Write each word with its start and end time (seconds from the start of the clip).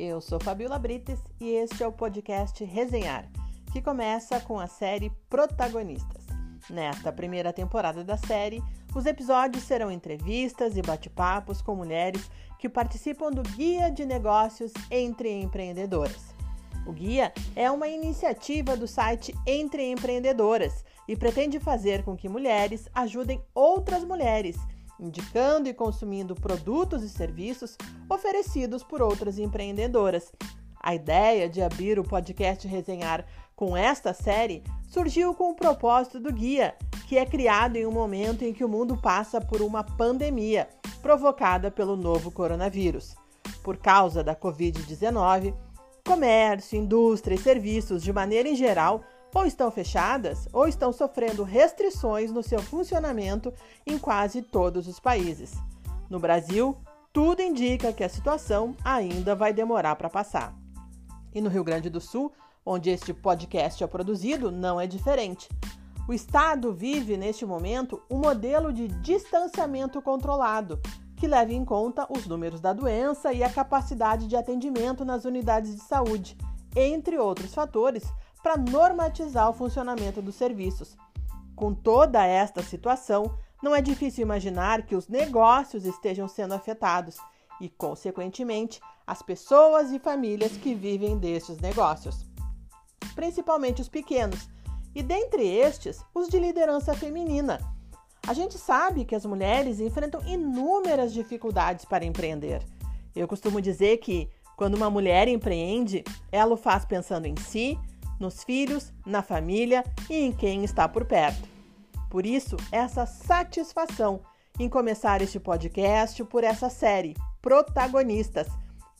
Eu 0.00 0.20
sou 0.20 0.38
Fabiola 0.38 0.78
Brites 0.78 1.18
e 1.40 1.48
este 1.48 1.82
é 1.82 1.86
o 1.86 1.90
podcast 1.90 2.64
Resenhar, 2.64 3.28
que 3.72 3.82
começa 3.82 4.38
com 4.38 4.60
a 4.60 4.68
série 4.68 5.10
Protagonistas. 5.28 6.24
Nesta 6.70 7.12
primeira 7.12 7.52
temporada 7.52 8.04
da 8.04 8.16
série, 8.16 8.62
os 8.94 9.06
episódios 9.06 9.64
serão 9.64 9.90
entrevistas 9.90 10.76
e 10.76 10.82
bate-papos 10.82 11.60
com 11.60 11.74
mulheres 11.74 12.30
que 12.60 12.68
participam 12.68 13.32
do 13.32 13.42
Guia 13.42 13.90
de 13.90 14.06
Negócios 14.06 14.72
entre 14.88 15.32
Empreendedoras. 15.32 16.32
O 16.86 16.92
guia 16.92 17.32
é 17.56 17.68
uma 17.68 17.88
iniciativa 17.88 18.76
do 18.76 18.86
site 18.86 19.34
Entre 19.44 19.90
Empreendedoras 19.90 20.84
e 21.08 21.16
pretende 21.16 21.58
fazer 21.58 22.04
com 22.04 22.16
que 22.16 22.28
mulheres 22.28 22.88
ajudem 22.94 23.42
outras 23.52 24.04
mulheres, 24.04 24.56
indicando 25.00 25.68
e 25.68 25.74
consumindo 25.74 26.34
produtos 26.34 27.02
e 27.02 27.08
serviços 27.08 27.76
oferecidos 28.08 28.82
por 28.82 29.00
outras 29.02 29.38
empreendedoras. 29.38 30.32
A 30.80 30.94
ideia 30.94 31.48
de 31.48 31.60
abrir 31.60 31.98
o 31.98 32.04
podcast 32.04 32.66
Resenhar 32.66 33.26
com 33.54 33.76
esta 33.76 34.14
série 34.14 34.62
surgiu 34.88 35.34
com 35.34 35.50
o 35.50 35.54
propósito 35.54 36.20
do 36.20 36.32
guia, 36.32 36.76
que 37.08 37.18
é 37.18 37.26
criado 37.26 37.76
em 37.76 37.86
um 37.86 37.92
momento 37.92 38.42
em 38.42 38.52
que 38.52 38.64
o 38.64 38.68
mundo 38.68 38.96
passa 38.96 39.40
por 39.40 39.60
uma 39.60 39.82
pandemia 39.82 40.68
provocada 41.02 41.70
pelo 41.70 41.96
novo 41.96 42.30
coronavírus. 42.30 43.16
Por 43.62 43.76
causa 43.76 44.22
da 44.22 44.34
Covid-19, 44.34 45.54
comércio, 46.06 46.78
indústria 46.78 47.34
e 47.34 47.38
serviços, 47.38 48.02
de 48.02 48.12
maneira 48.12 48.48
em 48.48 48.56
geral, 48.56 49.02
ou 49.34 49.46
estão 49.46 49.70
fechadas 49.70 50.48
ou 50.52 50.66
estão 50.66 50.92
sofrendo 50.92 51.42
restrições 51.42 52.30
no 52.32 52.42
seu 52.42 52.60
funcionamento 52.60 53.52
em 53.86 53.98
quase 53.98 54.42
todos 54.42 54.86
os 54.86 54.98
países. 54.98 55.54
No 56.08 56.18
Brasil, 56.18 56.76
tudo 57.12 57.42
indica 57.42 57.92
que 57.92 58.04
a 58.04 58.08
situação 58.08 58.74
ainda 58.84 59.34
vai 59.34 59.52
demorar 59.52 59.96
para 59.96 60.08
passar. 60.08 60.54
E 61.34 61.40
no 61.40 61.50
Rio 61.50 61.64
Grande 61.64 61.90
do 61.90 62.00
Sul, 62.00 62.32
onde 62.64 62.90
este 62.90 63.12
podcast 63.14 63.82
é 63.82 63.86
produzido, 63.86 64.50
não 64.50 64.80
é 64.80 64.86
diferente. 64.86 65.48
O 66.08 66.12
Estado 66.12 66.72
vive, 66.72 67.16
neste 67.16 67.44
momento, 67.44 68.02
um 68.10 68.18
modelo 68.18 68.72
de 68.72 68.88
distanciamento 68.88 70.00
controlado, 70.00 70.80
que 71.16 71.26
leve 71.26 71.54
em 71.54 71.64
conta 71.64 72.06
os 72.10 72.26
números 72.26 72.60
da 72.60 72.72
doença 72.72 73.32
e 73.32 73.42
a 73.42 73.50
capacidade 73.50 74.26
de 74.26 74.36
atendimento 74.36 75.04
nas 75.04 75.24
unidades 75.24 75.74
de 75.74 75.82
saúde, 75.82 76.36
entre 76.74 77.18
outros 77.18 77.52
fatores, 77.52 78.04
para 78.42 78.56
normatizar 78.56 79.48
o 79.48 79.52
funcionamento 79.52 80.22
dos 80.22 80.34
serviços. 80.34 80.96
Com 81.56 81.74
toda 81.74 82.24
esta 82.24 82.62
situação, 82.62 83.36
não 83.62 83.74
é 83.74 83.82
difícil 83.82 84.22
imaginar 84.22 84.82
que 84.82 84.94
os 84.94 85.08
negócios 85.08 85.84
estejam 85.84 86.28
sendo 86.28 86.54
afetados 86.54 87.16
e, 87.60 87.68
consequentemente, 87.68 88.80
as 89.06 89.22
pessoas 89.22 89.90
e 89.90 89.98
famílias 89.98 90.56
que 90.56 90.74
vivem 90.74 91.18
destes 91.18 91.58
negócios, 91.58 92.24
principalmente 93.14 93.82
os 93.82 93.88
pequenos, 93.88 94.48
e 94.94 95.02
dentre 95.02 95.46
estes, 95.46 96.04
os 96.14 96.28
de 96.28 96.38
liderança 96.38 96.94
feminina 96.94 97.58
a 98.28 98.34
gente 98.34 98.58
sabe 98.58 99.06
que 99.06 99.14
as 99.14 99.24
mulheres 99.24 99.80
enfrentam 99.80 100.20
inúmeras 100.26 101.14
dificuldades 101.14 101.86
para 101.86 102.04
empreender. 102.04 102.62
Eu 103.16 103.26
costumo 103.26 103.58
dizer 103.58 103.96
que 103.98 104.28
quando 104.54 104.74
uma 104.74 104.90
mulher 104.90 105.28
empreende, 105.28 106.04
ela 106.30 106.52
o 106.52 106.56
faz 106.58 106.84
pensando 106.84 107.24
em 107.24 107.34
si, 107.36 107.78
nos 108.18 108.42
filhos, 108.42 108.92
na 109.06 109.22
família 109.22 109.84
e 110.08 110.16
em 110.16 110.32
quem 110.32 110.64
está 110.64 110.88
por 110.88 111.04
perto. 111.04 111.48
Por 112.10 112.24
isso, 112.24 112.56
essa 112.72 113.06
satisfação 113.06 114.20
em 114.58 114.68
começar 114.68 115.22
este 115.22 115.38
podcast 115.38 116.24
por 116.24 116.42
essa 116.42 116.68
série 116.68 117.16
Protagonistas, 117.40 118.48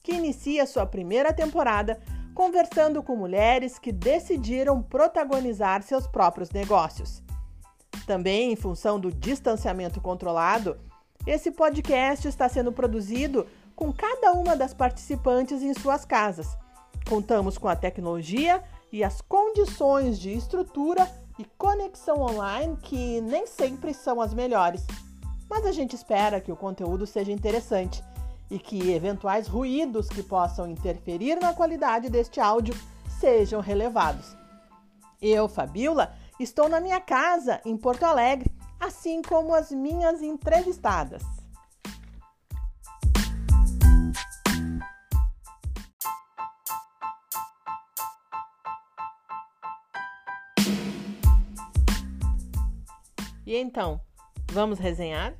que 0.02 0.12
inicia 0.12 0.66
sua 0.66 0.86
primeira 0.86 1.32
temporada 1.32 2.00
conversando 2.34 3.02
com 3.02 3.16
mulheres 3.16 3.78
que 3.78 3.90
decidiram 3.90 4.80
protagonizar 4.80 5.82
seus 5.82 6.06
próprios 6.06 6.50
negócios. 6.50 7.20
Também 8.06 8.52
em 8.52 8.56
função 8.56 9.00
do 9.00 9.10
distanciamento 9.10 10.00
controlado, 10.00 10.78
esse 11.26 11.50
podcast 11.50 12.28
está 12.28 12.48
sendo 12.48 12.70
produzido 12.70 13.44
com 13.74 13.92
cada 13.92 14.32
uma 14.32 14.56
das 14.56 14.72
participantes 14.72 15.62
em 15.62 15.74
suas 15.74 16.04
casas. 16.04 16.56
Contamos 17.08 17.58
com 17.58 17.68
a 17.68 17.74
tecnologia 17.74 18.62
e 18.92 19.04
as 19.04 19.20
condições 19.20 20.18
de 20.18 20.32
estrutura 20.32 21.08
e 21.38 21.44
conexão 21.56 22.20
online 22.20 22.76
que 22.82 23.20
nem 23.20 23.46
sempre 23.46 23.94
são 23.94 24.20
as 24.20 24.34
melhores. 24.34 24.86
Mas 25.48 25.64
a 25.64 25.72
gente 25.72 25.94
espera 25.94 26.40
que 26.40 26.52
o 26.52 26.56
conteúdo 26.56 27.06
seja 27.06 27.32
interessante 27.32 28.02
e 28.50 28.58
que 28.58 28.92
eventuais 28.92 29.46
ruídos 29.46 30.08
que 30.08 30.22
possam 30.22 30.68
interferir 30.68 31.36
na 31.40 31.52
qualidade 31.54 32.08
deste 32.08 32.40
áudio 32.40 32.74
sejam 33.20 33.60
relevados. 33.60 34.36
Eu, 35.20 35.48
Fabiola, 35.48 36.14
Estou 36.38 36.68
na 36.68 36.78
minha 36.80 37.00
casa, 37.00 37.60
em 37.64 37.76
Porto 37.76 38.04
Alegre, 38.04 38.48
assim 38.78 39.20
como 39.22 39.52
as 39.52 39.72
minhas 39.72 40.22
entrevistadas. 40.22 41.24
E 53.48 53.56
então, 53.56 53.98
vamos 54.52 54.78
resenhar? 54.78 55.34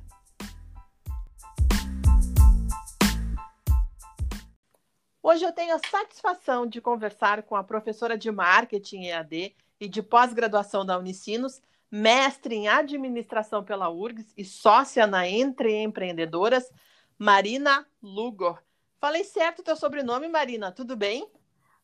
Hoje 5.21 5.45
eu 5.45 5.53
tenho 5.53 5.75
a 5.75 5.79
satisfação 5.87 6.65
de 6.65 6.81
conversar 6.81 7.43
com 7.43 7.55
a 7.55 7.63
professora 7.63 8.17
de 8.17 8.31
marketing 8.31 9.03
EAD 9.09 9.55
e 9.79 9.87
de 9.87 10.01
pós-graduação 10.01 10.83
da 10.83 10.97
Unicinos, 10.97 11.61
mestre 11.91 12.55
em 12.55 12.67
administração 12.67 13.63
pela 13.63 13.91
URGS 13.91 14.33
e 14.35 14.43
sócia 14.43 15.05
na 15.05 15.27
Entre 15.27 15.79
Empreendedoras, 15.83 16.67
Marina 17.15 17.85
Lugor. 18.01 18.57
Falei 18.99 19.23
certo 19.23 19.59
o 19.59 19.63
teu 19.63 19.75
sobrenome, 19.75 20.27
Marina, 20.27 20.71
tudo 20.71 20.97
bem? 20.97 21.29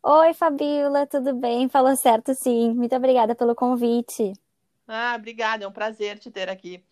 Oi, 0.02 0.34
Fabiola, 0.34 1.06
tudo 1.06 1.35
bem? 1.35 1.69
Falou 1.69 1.96
certo, 1.96 2.34
sim. 2.34 2.74
Muito 2.74 2.96
obrigada 2.96 3.35
pelo 3.35 3.53
convite. 3.53 4.34
Ah, 4.88 5.16
obrigada, 5.18 5.63
é 5.63 5.68
um 5.68 5.72
prazer 5.72 6.19
te 6.19 6.29
ter 6.29 6.50
aqui. 6.50 6.84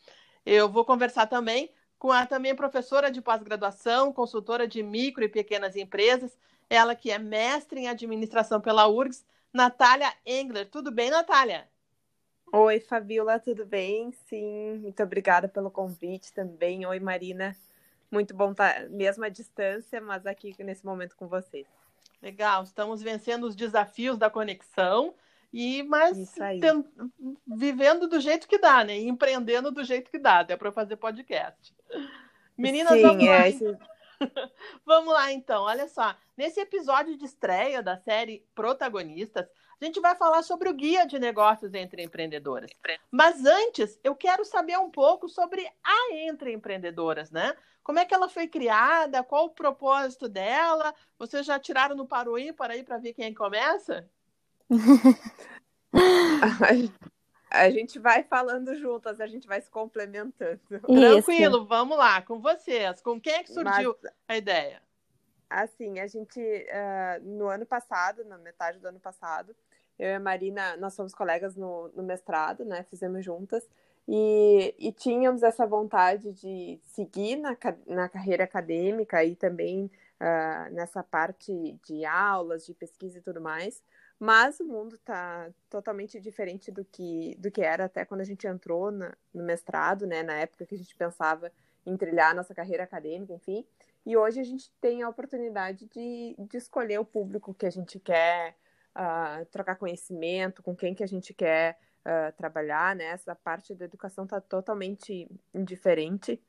Eu 0.46 0.70
vou 0.70 0.84
conversar 0.84 1.28
também 1.28 1.72
com 1.98 2.12
a 2.12 2.26
também 2.26 2.56
professora 2.56 3.10
de 3.10 3.22
pós-graduação, 3.22 4.12
consultora 4.12 4.68
de 4.68 4.84
micro 4.84 5.24
e 5.24 5.30
pequenas 5.30 5.76
empresas, 5.76 6.38
ela 6.70 6.96
que 6.96 7.12
é 7.12 7.18
mestre 7.18 7.82
em 7.82 7.88
administração 7.88 8.60
pela 8.60 8.88
URGS 8.88 9.26
Natália 9.54 10.12
Engler. 10.26 10.70
Tudo 10.70 10.92
bem, 10.92 11.10
Natália? 11.10 11.70
Oi, 12.52 12.80
Fabiola, 12.80 13.40
tudo 13.40 13.66
bem? 13.66 14.12
Sim, 14.28 14.80
muito 14.80 15.02
obrigada 15.02 15.48
pelo 15.48 15.72
convite 15.72 16.34
também. 16.34 16.86
Oi, 16.86 17.00
Marina. 17.00 17.56
Muito 18.12 18.36
bom 18.36 18.52
estar 18.52 18.90
mesmo 18.90 19.24
à 19.24 19.30
distância, 19.30 20.02
mas 20.02 20.26
aqui 20.26 20.56
nesse 20.60 20.86
momento 20.86 21.16
com 21.16 21.28
vocês. 21.28 21.68
Legal, 22.22 22.64
estamos 22.64 23.02
vencendo 23.02 23.46
os 23.46 23.56
desafios 23.56 24.18
da 24.18 24.30
conexão 24.30 25.14
e 25.54 25.84
mas 25.84 26.34
vivendo 27.46 28.08
do 28.08 28.20
jeito 28.20 28.48
que 28.48 28.58
dá, 28.58 28.84
né? 28.84 28.98
E 28.98 29.08
empreendendo 29.08 29.72
do 29.72 29.84
jeito 29.84 30.10
que 30.10 30.18
dá, 30.18 30.40
até 30.40 30.58
para 30.58 30.72
fazer 30.72 30.96
podcast. 30.96 31.76
Meninas, 32.58 32.94
Sim, 32.94 33.02
vamos 33.04 33.26
lá. 33.26 33.46
É, 33.46 33.50
esse... 33.50 33.78
Vamos 34.86 35.14
lá, 35.14 35.32
então. 35.32 35.64
Olha 35.64 35.88
só. 35.88 36.16
Nesse 36.38 36.60
episódio 36.60 37.18
de 37.18 37.26
estreia 37.26 37.84
da 37.84 37.98
série 37.98 38.46
Protagonistas, 38.56 39.48
a 39.82 39.86
gente 39.86 40.00
vai 40.00 40.16
falar 40.16 40.44
sobre 40.44 40.70
o 40.70 40.74
guia 40.74 41.06
de 41.06 41.20
negócios 41.20 41.74
entre 41.74 42.04
empreendedoras. 42.04 42.72
Mas 43.12 43.46
antes, 43.46 44.00
eu 44.04 44.16
quero 44.16 44.46
saber 44.46 44.78
um 44.78 44.90
pouco 44.90 45.28
sobre 45.28 45.68
a 45.84 46.16
Entre 46.16 46.54
Empreendedoras, 46.54 47.32
né? 47.32 47.54
Como 47.84 48.00
é 48.00 48.06
que 48.06 48.14
ela 48.14 48.30
foi 48.30 48.48
criada? 48.48 49.24
Qual 49.24 49.46
o 49.46 49.50
propósito 49.50 50.30
dela? 50.30 50.96
Vocês 51.20 51.46
já 51.46 51.60
tiraram 51.60 51.96
no 51.96 52.08
paro 52.08 52.38
ímpar 52.38 52.72
aí 52.72 52.82
para 52.82 52.98
ver 52.98 53.14
quem 53.14 53.34
começa? 53.34 54.10
A 57.54 57.70
gente 57.70 58.00
vai 58.00 58.24
falando 58.24 58.76
juntas, 58.76 59.22
a 59.22 59.28
gente 59.28 59.46
vai 59.46 59.62
se 59.62 59.70
complementando. 59.70 60.60
Tranquilo, 60.68 61.68
vamos 61.68 61.96
lá, 61.96 62.20
com 62.24 62.40
vocês. 62.40 63.00
Com 63.00 63.22
quem 63.22 63.34
é 63.34 63.44
que 63.44 63.54
surgiu 63.54 63.96
Mas, 64.02 64.12
a 64.28 64.36
ideia? 64.36 64.82
Assim, 65.48 66.00
a 66.00 66.08
gente, 66.08 66.40
uh, 66.42 67.24
no 67.24 67.48
ano 67.48 67.64
passado, 67.64 68.26
na 68.26 68.40
metade 68.40 68.80
do 68.80 68.88
ano 68.88 69.00
passado, 69.00 69.56
eu 70.00 70.10
e 70.10 70.14
a 70.16 70.20
Marina, 70.20 70.76
nós 70.78 70.96
somos 70.96 71.14
colegas 71.14 71.56
no, 71.56 71.90
no 71.90 72.02
mestrado, 72.02 72.66
né? 72.66 72.88
Fizemos 72.90 73.24
juntas. 73.24 73.70
E, 74.08 74.74
e, 74.80 74.92
tínhamos 74.92 75.44
essa 75.44 75.66
vontade 75.66 76.34
de 76.34 76.80
seguir 76.88 77.38
na, 77.38 77.56
na 77.86 78.10
carreira 78.10 78.44
acadêmica 78.44 79.24
e 79.24 79.36
também 79.36 79.92
uh, 80.24 80.74
nessa 80.74 81.04
parte 81.04 81.78
de 81.84 82.06
aulas, 82.06 82.66
de 82.66 82.74
pesquisa 82.74 83.18
e 83.18 83.22
tudo 83.22 83.42
mais. 83.42 83.84
Mas 84.18 84.60
o 84.60 84.66
mundo 84.66 84.96
está 84.96 85.52
totalmente 85.70 86.20
diferente 86.20 86.72
do 86.72 86.86
que, 86.86 87.36
do 87.38 87.52
que 87.52 87.62
era 87.62 87.86
até 87.86 88.06
quando 88.06 88.22
a 88.22 88.26
gente 88.26 88.48
entrou 88.48 88.90
na, 88.90 89.14
no 89.34 89.44
mestrado, 89.44 90.08
né? 90.08 90.24
Na 90.24 90.36
época 90.36 90.66
que 90.66 90.76
a 90.76 90.78
gente 90.78 90.96
pensava 90.96 91.52
em 91.86 91.98
trilhar 91.98 92.32
a 92.32 92.34
nossa 92.34 92.56
carreira 92.56 92.84
acadêmica, 92.84 93.34
enfim. 93.34 93.66
E 94.06 94.16
hoje 94.16 94.40
a 94.40 94.44
gente 94.44 94.72
tem 94.80 95.02
a 95.02 95.10
oportunidade 95.10 95.88
de, 95.88 96.36
de 96.38 96.58
escolher 96.58 97.00
o 97.00 97.06
público 97.06 97.54
que 97.54 97.66
a 97.66 97.70
gente 97.70 98.00
quer 98.00 98.56
uh, 98.96 99.46
trocar 99.48 99.76
conhecimento, 99.76 100.64
com 100.64 100.76
quem 100.76 100.96
que 100.96 101.04
a 101.04 101.08
gente 101.08 101.34
quer 101.34 101.78
uh, 102.06 102.32
trabalhar, 102.38 102.96
né? 102.96 103.06
Essa 103.06 103.36
parte 103.36 103.76
da 103.76 103.86
educação 103.86 104.24
está 104.24 104.40
totalmente 104.40 105.30
indiferente. 105.54 106.42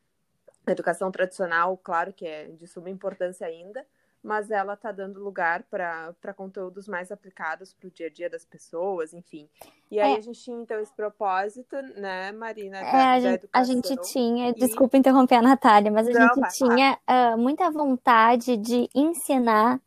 A 0.67 0.73
educação 0.73 1.11
tradicional, 1.11 1.77
claro 1.77 2.13
que 2.13 2.27
é 2.27 2.47
de 2.47 2.67
suma 2.67 2.91
importância 2.91 3.47
ainda, 3.47 3.85
mas 4.25 4.51
ela 4.51 4.73
está 4.73 4.91
dando 4.91 5.23
lugar 5.23 5.63
para 5.65 6.35
conteúdos 6.35 6.89
mais 6.89 7.13
aplicados 7.13 7.75
para 7.75 7.89
o 7.89 7.91
dia 7.91 8.07
a 8.07 8.11
dia 8.11 8.31
das 8.31 8.43
pessoas, 8.43 9.13
enfim. 9.13 9.47
E 9.91 10.01
aí 10.01 10.15
é. 10.15 10.17
a 10.17 10.21
gente 10.23 10.43
tinha 10.43 10.57
então 10.63 10.81
esse 10.81 10.93
propósito, 10.95 11.77
né, 11.97 12.33
Marina? 12.33 12.81
Da, 12.81 12.87
é, 12.87 13.05
a, 13.05 13.21
gente, 13.21 13.49
a 13.53 13.65
gente 13.65 13.97
tinha, 14.11 14.49
e... 14.49 14.55
desculpa 14.55 14.97
interromper 14.97 15.35
a 15.35 15.43
Natália, 15.43 15.93
mas 15.93 16.09
a 16.09 16.11
Não, 16.11 16.35
gente 16.35 16.55
tinha 16.55 16.99
uh, 17.07 17.37
muita 17.37 17.71
vontade 17.71 18.57
de 18.57 18.89
ensinar 18.95 19.79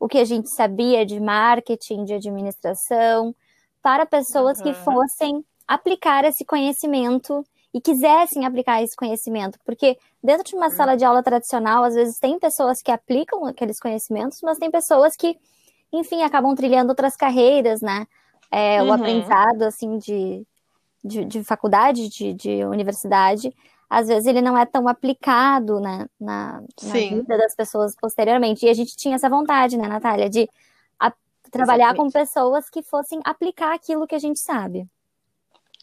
o 0.00 0.08
que 0.08 0.18
a 0.18 0.24
gente 0.24 0.48
sabia 0.54 1.04
de 1.04 1.20
marketing, 1.20 2.04
de 2.04 2.14
administração, 2.14 3.34
para 3.82 4.06
pessoas 4.06 4.58
uhum. 4.58 4.64
que 4.64 4.74
fossem 4.74 5.44
aplicar 5.68 6.24
esse 6.24 6.46
conhecimento 6.46 7.44
e 7.74 7.80
quisessem 7.80 8.44
aplicar 8.44 8.82
esse 8.82 8.94
conhecimento, 8.94 9.58
porque 9.64 9.96
dentro 10.22 10.44
de 10.44 10.54
uma 10.54 10.66
uhum. 10.66 10.76
sala 10.76 10.96
de 10.96 11.04
aula 11.04 11.22
tradicional, 11.22 11.84
às 11.84 11.94
vezes 11.94 12.18
tem 12.18 12.38
pessoas 12.38 12.82
que 12.82 12.90
aplicam 12.90 13.46
aqueles 13.46 13.80
conhecimentos, 13.80 14.40
mas 14.42 14.58
tem 14.58 14.70
pessoas 14.70 15.16
que, 15.16 15.38
enfim, 15.92 16.22
acabam 16.22 16.54
trilhando 16.54 16.90
outras 16.90 17.16
carreiras, 17.16 17.80
né? 17.80 18.06
É, 18.50 18.82
uhum. 18.82 18.90
O 18.90 18.92
aprendizado, 18.92 19.62
assim, 19.62 19.96
de, 19.96 20.46
de, 21.02 21.24
de 21.24 21.42
faculdade, 21.42 22.10
de, 22.10 22.34
de, 22.34 22.64
universidade, 22.66 23.54
às 23.88 24.08
vezes 24.08 24.26
ele 24.26 24.42
não 24.42 24.56
é 24.56 24.66
tão 24.66 24.86
aplicado 24.86 25.80
né, 25.80 26.06
na, 26.20 26.62
na 26.82 26.92
vida 26.92 27.38
das 27.38 27.54
pessoas 27.54 27.96
posteriormente. 27.96 28.66
E 28.66 28.68
a 28.68 28.74
gente 28.74 28.94
tinha 28.96 29.14
essa 29.14 29.30
vontade, 29.30 29.78
né, 29.78 29.88
Natália, 29.88 30.28
de 30.28 30.46
a, 31.00 31.10
trabalhar 31.50 31.94
Exatamente. 31.94 32.12
com 32.12 32.18
pessoas 32.18 32.68
que 32.68 32.82
fossem 32.82 33.20
aplicar 33.24 33.74
aquilo 33.74 34.06
que 34.06 34.14
a 34.14 34.18
gente 34.18 34.40
sabe. 34.40 34.86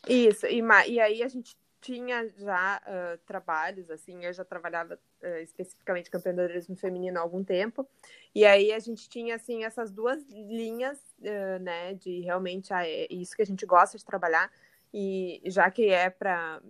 Isso, 0.07 0.45
e, 0.45 0.61
e 0.87 0.99
aí 0.99 1.23
a 1.23 1.27
gente 1.27 1.55
tinha 1.81 2.27
já 2.29 2.81
uh, 2.85 3.17
trabalhos, 3.25 3.89
assim, 3.89 4.25
eu 4.25 4.33
já 4.33 4.43
trabalhava 4.43 4.99
uh, 5.23 5.37
especificamente 5.41 6.09
com 6.11 6.17
empreendedorismo 6.17 6.75
feminino 6.75 7.17
há 7.17 7.21
algum 7.21 7.43
tempo, 7.43 7.87
e 8.33 8.45
aí 8.45 8.71
a 8.71 8.79
gente 8.79 9.09
tinha, 9.09 9.35
assim, 9.35 9.63
essas 9.63 9.91
duas 9.91 10.23
linhas, 10.29 10.99
uh, 11.19 11.59
né, 11.61 11.93
de 11.93 12.19
realmente 12.21 12.73
ah, 12.73 12.87
é 12.87 13.07
isso 13.09 13.35
que 13.35 13.41
a 13.41 13.45
gente 13.45 13.65
gosta 13.65 13.97
de 13.97 14.05
trabalhar, 14.05 14.51
e 14.93 15.41
já 15.45 15.69
que 15.69 15.89
é 15.89 16.09
para 16.09 16.61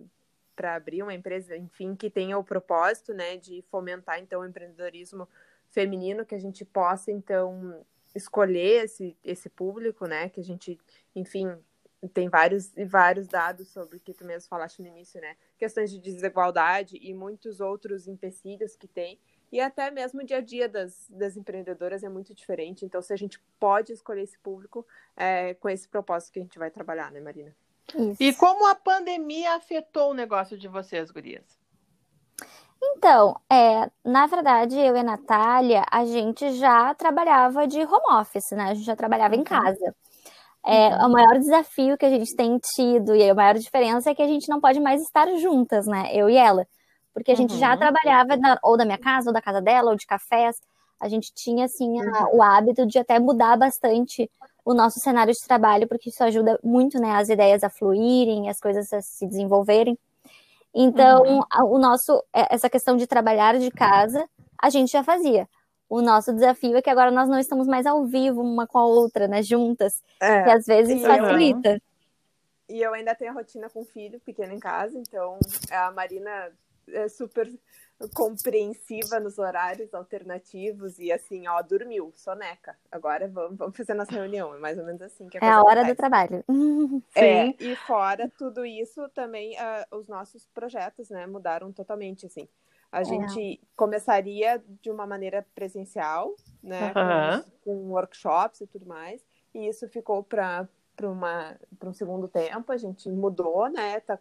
para 0.60 0.74
abrir 0.74 1.02
uma 1.02 1.14
empresa, 1.14 1.56
enfim, 1.56 1.96
que 1.96 2.10
tenha 2.10 2.36
o 2.36 2.44
propósito, 2.44 3.14
né, 3.14 3.38
de 3.38 3.64
fomentar, 3.70 4.18
então, 4.18 4.42
o 4.42 4.44
empreendedorismo 4.44 5.26
feminino, 5.70 6.26
que 6.26 6.34
a 6.34 6.38
gente 6.38 6.66
possa, 6.66 7.10
então, 7.10 7.82
escolher 8.14 8.84
esse, 8.84 9.16
esse 9.24 9.48
público, 9.48 10.06
né, 10.06 10.28
que 10.28 10.38
a 10.38 10.44
gente, 10.44 10.78
enfim, 11.16 11.56
tem 12.08 12.28
vários 12.28 12.76
e 12.76 12.84
vários 12.84 13.26
dados 13.26 13.68
sobre 13.68 13.96
o 13.96 14.00
que 14.00 14.14
tu 14.14 14.24
mesmo 14.24 14.48
falaste 14.48 14.80
no 14.80 14.88
início, 14.88 15.20
né? 15.20 15.36
Questões 15.58 15.90
de 15.90 15.98
desigualdade 15.98 16.98
e 17.00 17.12
muitos 17.12 17.60
outros 17.60 18.08
empecilhos 18.08 18.74
que 18.74 18.88
tem. 18.88 19.18
E 19.52 19.60
até 19.60 19.90
mesmo 19.90 20.20
o 20.20 20.24
dia 20.24 20.38
a 20.38 20.40
dia 20.40 20.68
das, 20.68 21.08
das 21.10 21.36
empreendedoras 21.36 22.02
é 22.02 22.08
muito 22.08 22.34
diferente. 22.34 22.84
Então, 22.84 23.02
se 23.02 23.12
a 23.12 23.16
gente 23.16 23.42
pode 23.58 23.92
escolher 23.92 24.22
esse 24.22 24.38
público 24.38 24.86
é, 25.16 25.54
com 25.54 25.68
esse 25.68 25.88
propósito 25.88 26.32
que 26.32 26.38
a 26.38 26.42
gente 26.42 26.58
vai 26.58 26.70
trabalhar, 26.70 27.10
né, 27.10 27.20
Marina? 27.20 27.54
Isso. 27.94 28.22
E 28.22 28.32
como 28.34 28.66
a 28.68 28.74
pandemia 28.74 29.54
afetou 29.54 30.12
o 30.12 30.14
negócio 30.14 30.56
de 30.56 30.68
vocês, 30.68 31.10
gurias? 31.10 31.58
Então, 32.82 33.38
é, 33.50 33.90
na 34.02 34.26
verdade, 34.26 34.78
eu 34.78 34.96
e 34.96 35.00
a 35.00 35.02
Natália, 35.02 35.84
a 35.90 36.06
gente 36.06 36.52
já 36.52 36.94
trabalhava 36.94 37.66
de 37.66 37.80
home 37.82 38.20
office, 38.20 38.52
né? 38.52 38.70
A 38.70 38.74
gente 38.74 38.86
já 38.86 38.96
trabalhava 38.96 39.34
uhum. 39.34 39.40
em 39.40 39.44
casa. 39.44 39.94
É, 40.64 40.88
uhum. 40.88 41.06
O 41.06 41.12
maior 41.12 41.38
desafio 41.38 41.96
que 41.96 42.04
a 42.04 42.10
gente 42.10 42.34
tem 42.36 42.58
tido 42.58 43.14
e 43.14 43.28
a 43.28 43.34
maior 43.34 43.54
diferença 43.54 44.10
é 44.10 44.14
que 44.14 44.22
a 44.22 44.26
gente 44.26 44.48
não 44.48 44.60
pode 44.60 44.78
mais 44.80 45.02
estar 45.02 45.26
juntas, 45.36 45.86
né? 45.86 46.10
Eu 46.14 46.28
e 46.28 46.36
ela. 46.36 46.66
Porque 47.14 47.32
a 47.32 47.34
gente 47.34 47.54
uhum. 47.54 47.58
já 47.58 47.76
trabalhava 47.76 48.36
na, 48.36 48.58
ou 48.62 48.76
da 48.76 48.84
minha 48.84 48.98
casa, 48.98 49.30
ou 49.30 49.34
da 49.34 49.42
casa 49.42 49.60
dela, 49.60 49.90
ou 49.90 49.96
de 49.96 50.06
cafés. 50.06 50.56
A 51.00 51.08
gente 51.08 51.32
tinha, 51.34 51.64
assim, 51.64 52.00
a, 52.00 52.24
uhum. 52.24 52.36
o 52.36 52.42
hábito 52.42 52.86
de 52.86 52.98
até 52.98 53.18
mudar 53.18 53.56
bastante 53.56 54.30
o 54.64 54.74
nosso 54.74 55.00
cenário 55.00 55.32
de 55.32 55.46
trabalho, 55.46 55.88
porque 55.88 56.10
isso 56.10 56.22
ajuda 56.22 56.58
muito, 56.62 57.00
né? 57.00 57.12
As 57.12 57.28
ideias 57.28 57.64
a 57.64 57.70
fluírem, 57.70 58.48
as 58.48 58.60
coisas 58.60 58.92
a 58.92 59.00
se 59.00 59.26
desenvolverem. 59.26 59.98
Então, 60.74 61.22
uhum. 61.22 61.74
o 61.74 61.78
nosso, 61.78 62.22
é, 62.32 62.54
essa 62.54 62.70
questão 62.70 62.96
de 62.96 63.06
trabalhar 63.06 63.58
de 63.58 63.70
casa, 63.70 64.28
a 64.60 64.70
gente 64.70 64.92
já 64.92 65.02
fazia. 65.02 65.48
O 65.90 66.00
nosso 66.00 66.32
desafio 66.32 66.76
é 66.76 66.80
que 66.80 66.88
agora 66.88 67.10
nós 67.10 67.28
não 67.28 67.36
estamos 67.36 67.66
mais 67.66 67.84
ao 67.84 68.06
vivo 68.06 68.40
uma 68.40 68.64
com 68.64 68.78
a 68.78 68.86
outra, 68.86 69.26
né, 69.26 69.42
juntas, 69.42 70.04
é, 70.20 70.44
que 70.44 70.50
às 70.50 70.64
vezes 70.64 71.02
facilita. 71.02 71.82
E 72.68 72.80
eu 72.80 72.94
ainda 72.94 73.12
tenho 73.12 73.32
a 73.32 73.34
rotina 73.34 73.68
com 73.68 73.80
o 73.80 73.84
filho 73.84 74.20
pequeno 74.20 74.52
em 74.52 74.60
casa, 74.60 74.96
então 74.96 75.36
a 75.68 75.90
Marina 75.90 76.52
é 76.92 77.08
super 77.08 77.50
compreensiva 78.14 79.18
nos 79.18 79.36
horários 79.36 79.92
alternativos 79.92 80.98
e 81.00 81.10
assim, 81.10 81.48
ó, 81.48 81.60
dormiu, 81.60 82.12
soneca. 82.14 82.76
Agora 82.90 83.26
vamos, 83.26 83.58
vamos 83.58 83.76
fazer 83.76 83.94
nossa 83.94 84.12
reunião, 84.12 84.54
é 84.54 84.58
mais 84.58 84.78
ou 84.78 84.84
menos 84.84 85.02
assim 85.02 85.28
que 85.28 85.38
a 85.38 85.40
É 85.44 85.50
a 85.50 85.62
hora 85.62 85.84
do 85.84 85.94
trabalho. 85.96 86.44
É, 87.16 87.48
e 87.58 87.74
fora 87.74 88.30
tudo 88.38 88.64
isso, 88.64 89.08
também 89.08 89.56
uh, 89.56 89.96
os 89.96 90.06
nossos 90.06 90.46
projetos, 90.54 91.10
né, 91.10 91.26
mudaram 91.26 91.72
totalmente, 91.72 92.26
assim. 92.26 92.48
A 92.92 93.02
é. 93.02 93.04
gente 93.04 93.60
começaria 93.76 94.62
de 94.82 94.90
uma 94.90 95.06
maneira 95.06 95.46
presencial, 95.54 96.34
né? 96.62 96.92
Uhum. 96.96 97.42
Com, 97.42 97.50
com, 97.64 97.92
workshops 97.92 98.60
e 98.60 98.66
tudo 98.66 98.86
mais. 98.86 99.24
E 99.54 99.68
isso 99.68 99.88
ficou 99.88 100.22
para 100.22 100.68
um 101.84 101.92
segundo 101.92 102.26
tempo. 102.26 102.72
A 102.72 102.76
gente 102.76 103.08
mudou, 103.08 103.68
né? 103.68 104.00
Tá 104.00 104.18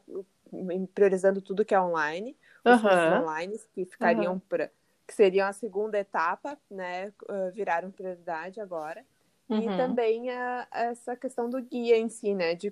priorizando 0.94 1.42
tudo 1.42 1.66
que 1.66 1.74
é 1.74 1.82
online. 1.82 2.38
Os 2.64 2.84
uhum. 2.84 3.22
online 3.22 3.60
que 3.74 3.86
ficariam 3.86 4.34
uhum. 4.34 4.40
para 4.40 4.70
que 5.08 5.16
seriam 5.16 5.48
a 5.48 5.54
segunda 5.54 5.98
etapa, 5.98 6.56
né? 6.70 7.12
Viraram 7.54 7.90
prioridade 7.90 8.62
agora. 8.62 9.04
Uhum. 9.50 9.62
E 9.62 9.78
também 9.78 10.30
a, 10.30 10.68
essa 10.72 11.16
questão 11.16 11.50
do 11.50 11.60
guia 11.60 11.98
em 11.98 12.08
si, 12.08 12.36
né? 12.36 12.54
De 12.54 12.72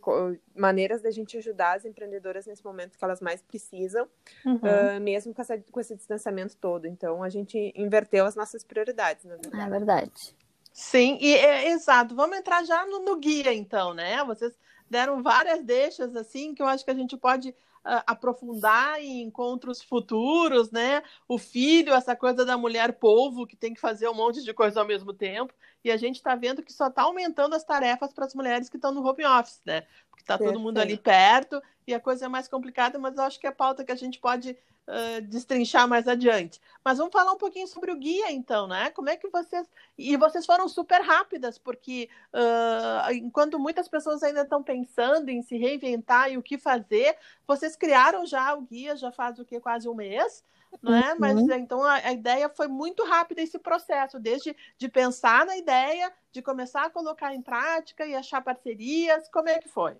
maneiras 0.55 1.01
da 1.01 1.09
gente 1.09 1.35
ajudar 1.37 1.75
as 1.75 1.85
empreendedoras 1.85 2.45
nesse 2.45 2.63
momento 2.63 2.97
que 2.97 3.03
elas 3.03 3.19
mais 3.19 3.41
precisam, 3.41 4.07
uhum. 4.45 4.57
uh, 4.57 5.01
mesmo 5.01 5.33
com, 5.33 5.41
essa, 5.41 5.57
com 5.57 5.79
esse 5.79 5.95
distanciamento 5.95 6.55
todo. 6.57 6.85
Então, 6.85 7.23
a 7.23 7.29
gente 7.29 7.73
inverteu 7.75 8.25
as 8.25 8.35
nossas 8.35 8.63
prioridades, 8.63 9.25
na 9.25 9.35
verdade. 9.35 9.63
É 9.63 9.69
verdade. 9.69 10.35
Sim, 10.71 11.17
e 11.19 11.33
é, 11.33 11.71
exato. 11.71 12.15
Vamos 12.15 12.37
entrar 12.37 12.63
já 12.63 12.85
no, 12.85 12.99
no 12.99 13.15
guia, 13.17 13.51
então, 13.51 13.95
né? 13.95 14.23
Vocês 14.23 14.53
deram 14.87 15.23
várias 15.23 15.63
deixas, 15.63 16.15
assim, 16.15 16.53
que 16.53 16.61
eu 16.61 16.67
acho 16.67 16.85
que 16.85 16.91
a 16.91 16.93
gente 16.95 17.17
pode 17.17 17.49
uh, 17.49 17.53
aprofundar 17.83 19.01
em 19.01 19.21
encontros 19.21 19.81
futuros, 19.81 20.71
né? 20.71 21.01
O 21.27 21.37
filho, 21.37 21.93
essa 21.93 22.15
coisa 22.15 22.45
da 22.45 22.57
mulher 22.57 22.93
polvo 22.93 23.47
que 23.47 23.55
tem 23.55 23.73
que 23.73 23.79
fazer 23.79 24.07
um 24.09 24.13
monte 24.13 24.43
de 24.43 24.53
coisa 24.53 24.79
ao 24.79 24.87
mesmo 24.87 25.13
tempo. 25.13 25.53
E 25.83 25.91
a 25.91 25.97
gente 25.97 26.15
está 26.15 26.35
vendo 26.35 26.63
que 26.63 26.73
só 26.73 26.87
está 26.87 27.03
aumentando 27.03 27.55
as 27.55 27.63
tarefas 27.63 28.11
para 28.11 28.25
as 28.25 28.33
mulheres 28.33 28.69
que 28.69 28.77
estão 28.77 28.93
no 28.93 29.05
home 29.05 29.25
office, 29.25 29.61
né? 29.65 29.81
Porque 30.09 30.23
está 30.23 30.37
todo 30.37 30.59
mundo 30.59 30.79
ali 30.79 30.97
perto 30.97 31.61
e 31.87 31.93
a 31.93 31.99
coisa 31.99 32.25
é 32.25 32.27
mais 32.27 32.49
complicada, 32.49 32.99
mas 32.99 33.17
eu 33.17 33.23
acho 33.23 33.39
que 33.39 33.47
é 33.47 33.51
pauta 33.51 33.83
que 33.83 33.91
a 33.91 33.95
gente 33.95 34.19
pode 34.19 34.51
uh, 34.51 35.21
destrinchar 35.21 35.87
mais 35.87 36.05
adiante. 36.05 36.59
Mas 36.83 36.97
vamos 36.97 37.13
falar 37.13 37.31
um 37.31 37.37
pouquinho 37.37 37.65
sobre 37.65 37.91
o 37.91 37.95
guia, 37.95 38.29
então, 38.31 38.67
né? 38.67 38.89
Como 38.91 39.09
é 39.09 39.15
que 39.15 39.29
vocês. 39.29 39.65
E 39.97 40.17
vocês 40.17 40.45
foram 40.45 40.67
super 40.67 41.01
rápidas, 41.01 41.57
porque 41.57 42.09
uh, 42.33 43.11
enquanto 43.13 43.57
muitas 43.57 43.87
pessoas 43.87 44.21
ainda 44.21 44.41
estão 44.41 44.61
pensando 44.61 45.29
em 45.29 45.41
se 45.41 45.57
reinventar 45.57 46.29
e 46.29 46.37
o 46.37 46.43
que 46.43 46.57
fazer, 46.57 47.17
vocês 47.47 47.77
criaram 47.77 48.25
já 48.25 48.53
o 48.53 48.61
guia, 48.61 48.97
já 48.97 49.11
faz 49.11 49.39
o 49.39 49.45
que? 49.45 49.59
Quase 49.59 49.87
um 49.87 49.95
mês 49.95 50.43
não 50.81 50.93
é? 50.93 51.15
Mas 51.15 51.39
uhum. 51.39 51.51
então 51.53 51.83
a, 51.83 51.95
a, 51.95 52.11
ideia 52.11 52.49
foi 52.49 52.67
muito 52.67 53.03
rápida 53.05 53.41
esse 53.41 53.57
processo, 53.57 54.19
desde 54.19 54.55
de 54.77 54.89
pensar 54.89 55.45
na 55.45 55.57
ideia, 55.57 56.11
de 56.31 56.41
começar 56.41 56.85
a 56.85 56.89
colocar 56.89 57.33
em 57.33 57.41
prática 57.41 58.05
e 58.05 58.13
achar 58.13 58.41
parcerias. 58.41 59.29
Como 59.29 59.49
é 59.49 59.59
que 59.59 59.69
foi? 59.69 59.97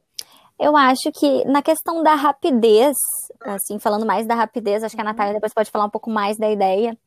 Eu 0.60 0.76
acho 0.76 1.12
que 1.14 1.46
na 1.46 1.62
questão 1.62 2.02
da 2.02 2.16
rapidez, 2.16 2.98
assim, 3.42 3.78
falando 3.78 4.06
mais 4.06 4.26
da 4.26 4.34
rapidez, 4.34 4.84
acho 4.84 4.96
que 4.96 5.02
a 5.02 5.04
uhum. 5.04 5.12
Natália 5.12 5.34
depois 5.34 5.54
pode 5.54 5.70
falar 5.70 5.86
um 5.86 5.90
pouco 5.90 6.10
mais 6.10 6.38
da 6.38 6.50
ideia. 6.50 6.98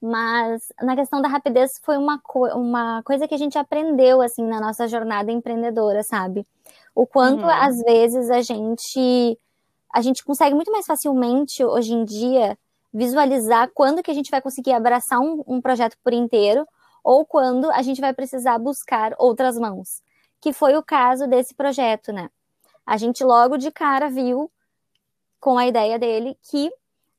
Mas 0.00 0.60
na 0.80 0.94
questão 0.94 1.20
da 1.20 1.28
rapidez 1.28 1.70
foi 1.84 1.96
uma, 1.96 2.20
co 2.20 2.46
uma 2.56 3.02
coisa 3.02 3.26
que 3.26 3.34
a 3.34 3.38
gente 3.38 3.58
aprendeu 3.58 4.20
assim 4.20 4.44
na 4.44 4.60
nossa 4.60 4.86
jornada 4.86 5.32
empreendedora, 5.32 6.02
sabe? 6.04 6.46
O 6.94 7.06
quanto 7.06 7.42
uhum. 7.42 7.50
às 7.50 7.76
vezes 7.82 8.30
a 8.30 8.40
gente 8.40 9.38
a 9.92 10.00
gente 10.02 10.24
consegue 10.24 10.54
muito 10.54 10.70
mais 10.70 10.86
facilmente 10.86 11.64
hoje 11.64 11.94
em 11.94 12.04
dia 12.04 12.56
visualizar 12.92 13.70
quando 13.74 14.02
que 14.02 14.10
a 14.10 14.14
gente 14.14 14.30
vai 14.30 14.40
conseguir 14.40 14.72
abraçar 14.72 15.18
um, 15.18 15.42
um 15.46 15.60
projeto 15.60 15.96
por 16.02 16.12
inteiro 16.12 16.64
ou 17.02 17.24
quando 17.24 17.70
a 17.70 17.82
gente 17.82 18.00
vai 18.00 18.12
precisar 18.12 18.58
buscar 18.58 19.14
outras 19.18 19.56
mãos, 19.56 19.88
que 20.40 20.52
foi 20.52 20.76
o 20.76 20.82
caso 20.82 21.26
desse 21.26 21.54
projeto, 21.54 22.12
né? 22.12 22.28
A 22.88 22.96
gente 22.96 23.22
logo 23.22 23.58
de 23.58 23.70
cara 23.70 24.08
viu 24.08 24.50
com 25.38 25.58
a 25.58 25.66
ideia 25.66 25.98
dele 25.98 26.38
que 26.50 26.70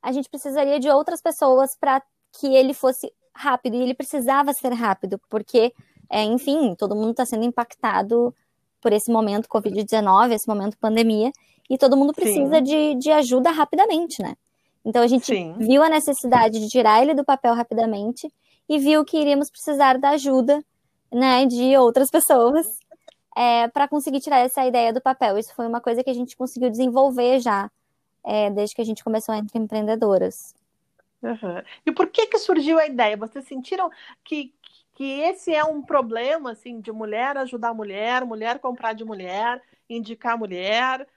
a 0.02 0.12
gente 0.12 0.28
precisaria 0.28 0.80
de 0.80 0.90
outras 0.90 1.22
pessoas 1.22 1.78
para 1.80 2.02
que 2.34 2.48
ele 2.56 2.74
fosse 2.74 3.14
rápido, 3.36 3.76
e 3.76 3.84
ele 3.84 3.94
precisava 3.94 4.52
ser 4.52 4.74
rápido, 4.74 5.22
porque, 5.30 5.72
é, 6.10 6.24
enfim, 6.24 6.74
todo 6.74 6.96
mundo 6.96 7.12
está 7.12 7.24
sendo 7.24 7.46
impactado 7.46 8.34
por 8.82 8.92
esse 8.92 9.12
momento 9.12 9.48
Covid-19, 9.48 10.32
esse 10.32 10.48
momento 10.48 10.76
pandemia, 10.76 11.32
e 11.70 11.78
todo 11.78 11.96
mundo 11.96 12.14
precisa 12.14 12.60
de, 12.60 12.96
de 12.96 13.12
ajuda 13.12 13.52
rapidamente, 13.52 14.24
né? 14.24 14.36
Então 14.84 15.04
a 15.04 15.08
gente 15.08 15.28
Sim. 15.28 15.54
viu 15.60 15.84
a 15.84 15.90
necessidade 15.90 16.60
de 16.60 16.68
tirar 16.68 17.00
ele 17.04 17.14
do 17.14 17.24
papel 17.24 17.54
rapidamente 17.54 18.28
e 18.68 18.80
viu 18.80 19.06
que 19.06 19.20
iríamos 19.20 19.52
precisar 19.52 20.00
da 20.00 20.10
ajuda, 20.10 20.66
né, 21.12 21.46
de 21.46 21.78
outras 21.78 22.10
pessoas 22.10 22.66
é, 23.40 23.70
para 23.70 23.88
conseguir 23.88 24.20
tirar 24.20 24.40
essa 24.40 24.66
ideia 24.66 24.92
do 24.92 25.00
papel. 25.00 25.38
Isso 25.38 25.56
foi 25.56 25.66
uma 25.66 25.80
coisa 25.80 26.04
que 26.04 26.10
a 26.10 26.14
gente 26.14 26.36
conseguiu 26.36 26.70
desenvolver 26.70 27.40
já 27.40 27.72
é, 28.22 28.50
desde 28.50 28.76
que 28.76 28.82
a 28.82 28.86
gente 28.86 29.02
começou 29.02 29.34
entre 29.34 29.58
empreendedoras. 29.58 30.54
Uhum. 31.24 31.64
E 31.86 31.92
por 31.94 32.08
que 32.08 32.28
que 32.28 32.38
surgiu 32.38 32.78
a 32.78 32.86
ideia? 32.86 33.16
Vocês 33.16 33.46
sentiram 33.46 33.90
que, 34.26 34.54
que 34.94 35.22
esse 35.22 35.56
é 35.56 35.64
um 35.64 35.82
problema, 35.82 36.52
assim, 36.52 36.82
de 36.82 36.92
mulher 36.92 37.38
ajudar 37.38 37.74
mulher, 37.74 38.26
mulher 38.26 38.60
comprar 38.60 38.92
de 38.92 39.06
mulher, 39.06 39.62
indicar 39.90 40.38
mulher, 40.38 41.08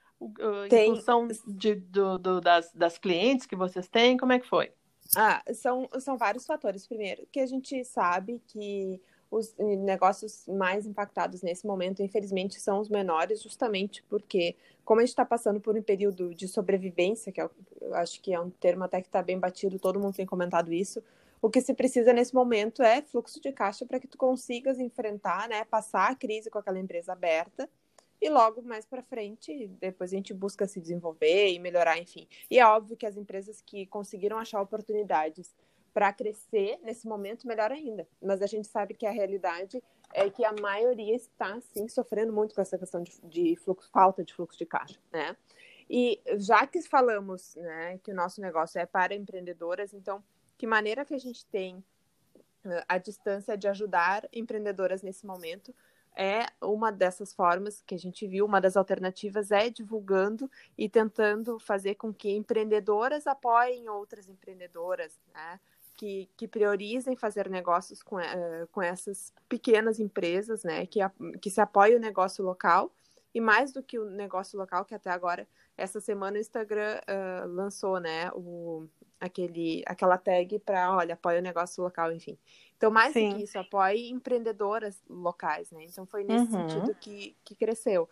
Tem. 0.71 0.93
em 0.93 0.95
função 0.95 1.27
de, 1.45 1.75
do, 1.75 2.19
do, 2.19 2.41
das, 2.41 2.73
das 2.73 2.99
clientes 2.99 3.47
que 3.47 3.57
vocês 3.57 3.89
têm? 3.89 4.17
Como 4.17 4.33
é 4.33 4.39
que 4.39 4.47
foi? 4.47 4.71
Ah, 5.17 5.43
são, 5.53 5.89
são 5.99 6.17
vários 6.17 6.47
fatores. 6.47 6.87
Primeiro, 6.87 7.27
que 7.33 7.41
a 7.41 7.47
gente 7.47 7.85
sabe 7.85 8.41
que 8.47 9.01
os 9.33 9.55
negócios 9.57 10.47
mais 10.47 10.85
impactados 10.85 11.41
nesse 11.41 11.67
momento, 11.67 12.03
infelizmente, 12.03 12.61
são 12.61 12.79
os 12.79 12.91
menores, 12.91 13.43
justamente 13.43 14.03
porque, 14.03 14.55
como 14.85 15.01
a 15.01 15.03
gente 15.03 15.09
está 15.09 15.25
passando 15.25 15.59
por 15.59 15.75
um 15.75 15.83
período 15.83 16.35
de 16.35 16.47
sobrevivência, 16.47 17.33
que 17.33 17.41
é, 17.41 17.49
eu 17.81 17.95
acho 17.95 18.21
que 18.21 18.35
é 18.35 18.39
um 18.39 18.51
termo 18.51 18.85
até 18.85 19.01
que 19.01 19.09
está 19.09 19.23
bem 19.23 19.39
batido, 19.39 19.79
todo 19.79 19.99
mundo 19.99 20.15
tem 20.15 20.27
comentado 20.27 20.71
isso, 20.71 21.03
o 21.41 21.49
que 21.49 21.63
se 21.63 21.73
precisa 21.73 22.13
nesse 22.13 22.35
momento 22.35 22.83
é 22.83 23.01
fluxo 23.01 23.41
de 23.41 23.51
caixa 23.51 23.87
para 23.87 23.99
que 23.99 24.07
tu 24.07 24.19
consigas 24.19 24.79
enfrentar, 24.79 25.49
né, 25.49 25.65
passar 25.65 26.11
a 26.11 26.15
crise 26.15 26.51
com 26.51 26.59
aquela 26.59 26.79
empresa 26.79 27.13
aberta 27.13 27.69
e 28.21 28.29
logo 28.29 28.61
mais 28.63 28.85
para 28.85 29.03
frente, 29.03 29.67
depois 29.81 30.13
a 30.13 30.17
gente 30.17 30.33
busca 30.35 30.67
se 30.67 30.79
desenvolver 30.79 31.49
e 31.49 31.59
melhorar, 31.59 31.99
enfim. 31.99 32.29
E 32.51 32.61
é 32.61 32.67
óbvio 32.67 32.97
que 32.97 33.07
as 33.07 33.17
empresas 33.17 33.61
que 33.63 33.87
conseguiram 33.87 34.39
achar 34.39 34.61
oportunidades 34.61 35.53
para 35.93 36.13
crescer 36.13 36.79
nesse 36.83 37.07
momento, 37.07 37.47
melhor 37.47 37.71
ainda. 37.71 38.07
Mas 38.21 38.43
a 38.43 38.47
gente 38.47 38.69
sabe 38.69 38.95
que 38.95 39.07
a 39.07 39.11
realidade 39.11 39.83
é 40.13 40.29
que 40.31 40.45
a 40.45 40.53
maioria 40.53 41.15
está, 41.15 41.61
sim, 41.61 41.89
sofrendo 41.89 42.33
muito 42.33 42.55
com 42.55 42.61
essa 42.61 42.79
questão 42.79 43.03
de, 43.03 43.13
de 43.25 43.57
fluxo, 43.57 43.91
falta 43.91 44.25
de 44.25 44.35
fluxo 44.35 44.59
de 44.59 44.67
caixa, 44.67 44.99
né? 45.13 45.37
E 45.89 46.21
já 46.37 46.67
que 46.67 46.81
falamos 46.83 47.55
né, 47.57 47.99
que 48.03 48.13
o 48.13 48.15
nosso 48.15 48.41
negócio 48.41 48.81
é 48.81 48.87
para 48.87 49.15
empreendedoras, 49.15 49.93
então, 49.93 50.23
que 50.57 50.67
maneira 50.67 51.05
que 51.05 51.15
a 51.15 51.19
gente 51.19 51.45
tem 51.47 51.85
eh, 52.65 52.85
a 52.89 52.99
distância 52.99 53.57
de 53.57 53.69
ajudar 53.69 54.27
empreendedoras 54.33 55.03
nesse 55.03 55.27
momento 55.27 55.75
é 56.15 56.47
uma 56.61 56.93
dessas 56.93 57.33
formas 57.33 57.83
que 57.87 57.95
a 57.95 57.99
gente 57.99 58.27
viu, 58.27 58.45
uma 58.45 58.61
das 58.61 58.77
alternativas 58.77 59.51
é 59.51 59.71
divulgando 59.71 60.51
e 60.77 60.89
tentando 60.89 61.59
fazer 61.59 61.95
com 61.95 62.13
que 62.13 62.31
empreendedoras 62.31 63.27
apoiem 63.27 63.89
outras 63.89 64.29
empreendedoras, 64.29 65.19
né? 65.33 65.59
Que, 66.03 66.29
que 66.37 66.49
priorizem 66.49 67.15
fazer 67.15 67.49
negócios 67.49 68.03
com, 68.03 68.17
uh, 68.17 68.67
com 68.73 68.83
essas 68.83 69.33
pequenas 69.49 70.01
empresas, 70.01 70.65
né, 70.65 70.85
que, 70.85 70.99
que 71.41 71.49
se 71.49 71.61
apoiem 71.61 71.95
o 71.95 72.01
negócio 72.01 72.45
local, 72.45 72.93
e 73.33 73.41
mais 73.41 73.73
do 73.73 73.85
que 73.85 74.01
o 74.01 74.11
negócio 74.11 74.59
local, 74.59 74.85
que 74.85 74.97
até 74.97 75.11
agora, 75.11 75.47
essa 75.77 76.01
semana 76.01 76.37
o 76.37 76.41
Instagram 76.41 76.99
uh, 77.07 77.47
lançou, 77.47 78.01
né, 78.01 78.33
o, 78.35 78.85
aquele, 79.21 79.85
aquela 79.87 80.19
tag 80.19 80.59
para, 80.59 80.93
olha, 80.93 81.15
apoia 81.15 81.39
o 81.39 81.43
negócio 81.43 81.85
local, 81.85 82.11
enfim. 82.11 82.37
Então, 82.77 82.91
mais 82.91 83.13
Sim. 83.13 83.29
do 83.29 83.37
que 83.37 83.45
isso, 83.45 83.57
apoie 83.57 84.11
empreendedoras 84.11 85.01
locais, 85.09 85.71
né, 85.71 85.85
então 85.85 86.05
foi 86.05 86.25
nesse 86.25 86.53
uhum. 86.53 86.69
sentido 86.69 86.97
que, 86.97 87.37
que 87.45 87.55
cresceu. 87.55 88.09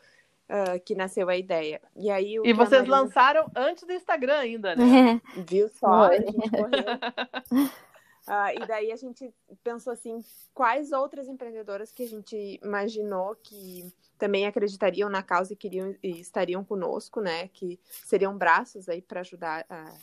Uh, 0.50 0.80
que 0.84 0.96
nasceu 0.96 1.28
a 1.28 1.36
ideia. 1.36 1.80
E 1.94 2.10
aí 2.10 2.34
E 2.42 2.52
vocês 2.52 2.80
Marina... 2.80 3.02
lançaram 3.02 3.48
antes 3.54 3.84
do 3.84 3.92
Instagram 3.92 4.36
ainda, 4.36 4.74
né? 4.74 5.20
Viu 5.48 5.68
só? 5.68 5.86
A 5.86 6.16
gente 6.16 6.50
correu. 6.50 7.68
Uh, 8.26 8.50
e 8.60 8.66
daí 8.66 8.90
a 8.90 8.96
gente 8.96 9.32
pensou 9.62 9.92
assim, 9.92 10.18
quais 10.52 10.90
outras 10.90 11.28
empreendedoras 11.28 11.92
que 11.92 12.02
a 12.02 12.08
gente 12.08 12.58
imaginou 12.64 13.36
que 13.36 13.94
também 14.18 14.44
acreditariam 14.44 15.08
na 15.08 15.22
causa 15.22 15.52
e 15.52 15.56
queriam 15.56 15.94
e 16.02 16.20
estariam 16.20 16.64
conosco, 16.64 17.20
né? 17.20 17.46
Que 17.46 17.78
seriam 17.84 18.36
braços 18.36 18.88
aí 18.88 19.00
para 19.00 19.20
ajudar 19.20 19.64
a, 19.70 19.94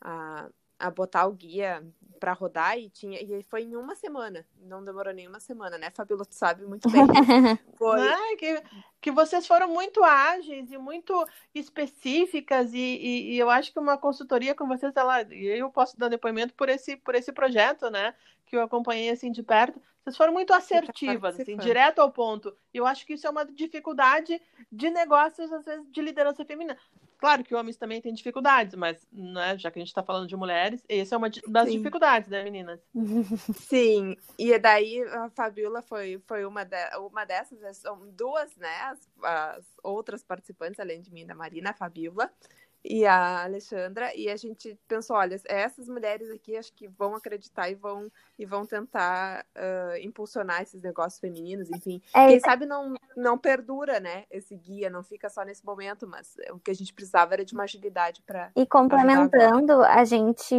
a, 0.00 0.50
a 0.80 0.90
botar 0.90 1.26
o 1.26 1.32
guia 1.32 1.84
para 2.18 2.32
rodar 2.34 2.78
e 2.78 2.90
tinha 2.90 3.18
e 3.20 3.42
foi 3.44 3.62
em 3.62 3.74
uma 3.74 3.94
semana, 3.94 4.44
não 4.58 4.84
demorou 4.84 5.12
nem 5.12 5.26
uma 5.26 5.40
semana, 5.40 5.78
né, 5.78 5.90
Fabíola, 5.90 6.24
tu 6.26 6.34
sabe 6.34 6.66
muito 6.66 6.88
bem. 6.90 7.00
Foi 7.78 8.06
ah, 8.06 8.36
que, 8.38 8.62
que 9.00 9.10
vocês 9.10 9.46
foram 9.46 9.68
muito 9.68 10.04
ágeis 10.04 10.70
e 10.70 10.76
muito 10.76 11.26
específicas 11.54 12.74
e, 12.74 12.78
e, 12.78 13.32
e, 13.32 13.38
eu 13.38 13.48
acho 13.48 13.72
que 13.72 13.78
uma 13.78 13.96
consultoria 13.96 14.54
com 14.54 14.68
vocês, 14.68 14.94
ela, 14.94 15.22
eu 15.22 15.70
posso 15.70 15.98
dar 15.98 16.08
depoimento 16.08 16.52
por 16.52 16.68
esse 16.68 16.94
por 16.94 17.14
esse 17.14 17.32
projeto, 17.32 17.88
né, 17.88 18.14
que 18.44 18.54
eu 18.54 18.62
acompanhei 18.62 19.08
assim 19.08 19.32
de 19.32 19.42
perto. 19.42 19.80
Vocês 20.02 20.16
foram 20.16 20.32
muito 20.32 20.52
assertivas, 20.52 21.38
assim, 21.38 21.56
direto 21.56 22.00
ao 22.00 22.10
ponto. 22.10 22.56
Eu 22.72 22.86
acho 22.86 23.06
que 23.06 23.14
isso 23.14 23.26
é 23.26 23.30
uma 23.30 23.44
dificuldade 23.44 24.40
de 24.72 24.90
negócios, 24.90 25.52
às 25.52 25.64
vezes, 25.64 25.86
de 25.90 26.00
liderança 26.00 26.44
feminina. 26.44 26.76
Claro 27.20 27.44
que 27.44 27.54
homens 27.54 27.76
também 27.76 28.00
têm 28.00 28.14
dificuldades, 28.14 28.74
mas 28.74 29.06
né, 29.12 29.58
já 29.58 29.70
que 29.70 29.78
a 29.78 29.82
gente 29.82 29.88
está 29.88 30.02
falando 30.02 30.26
de 30.26 30.34
mulheres, 30.34 30.82
essa 30.88 31.14
é 31.14 31.18
uma 31.18 31.28
das 31.48 31.68
Sim. 31.68 31.76
dificuldades, 31.76 32.30
né, 32.30 32.42
meninas? 32.42 32.80
Sim, 33.68 34.16
e 34.38 34.58
daí 34.58 35.02
a 35.02 35.28
Fabiola 35.28 35.82
foi, 35.82 36.18
foi 36.26 36.46
uma, 36.46 36.64
de, 36.64 36.96
uma 36.96 37.26
dessas, 37.26 37.60
né, 37.60 37.74
são 37.74 38.08
duas, 38.12 38.56
né, 38.56 38.74
as, 38.84 39.08
as 39.22 39.66
outras 39.82 40.24
participantes, 40.24 40.80
além 40.80 41.02
de 41.02 41.12
mim, 41.12 41.26
da 41.26 41.34
Marina, 41.34 41.70
a 41.70 41.74
Fabiola, 41.74 42.32
e 42.84 43.04
a 43.04 43.44
Alexandra, 43.44 44.14
e 44.16 44.28
a 44.28 44.36
gente 44.36 44.78
pensou, 44.88 45.16
olha, 45.16 45.38
essas 45.46 45.86
mulheres 45.88 46.30
aqui 46.30 46.56
acho 46.56 46.72
que 46.72 46.88
vão 46.88 47.14
acreditar 47.14 47.68
e 47.68 47.74
vão, 47.74 48.10
e 48.38 48.46
vão 48.46 48.64
tentar 48.64 49.44
uh, 49.54 49.96
impulsionar 49.98 50.62
esses 50.62 50.82
negócios 50.82 51.20
femininos, 51.20 51.70
enfim. 51.70 52.00
É, 52.14 52.28
Quem 52.28 52.40
sabe 52.40 52.64
não, 52.64 52.94
não 53.16 53.36
perdura, 53.36 54.00
né, 54.00 54.24
esse 54.30 54.56
guia, 54.56 54.88
não 54.88 55.02
fica 55.02 55.28
só 55.28 55.44
nesse 55.44 55.64
momento, 55.64 56.06
mas 56.06 56.36
o 56.52 56.58
que 56.58 56.70
a 56.70 56.74
gente 56.74 56.94
precisava 56.94 57.34
era 57.34 57.44
de 57.44 57.52
uma 57.52 57.64
agilidade 57.64 58.22
para... 58.22 58.50
E 58.56 58.66
complementando, 58.66 59.82
a 59.82 60.04
gente 60.04 60.56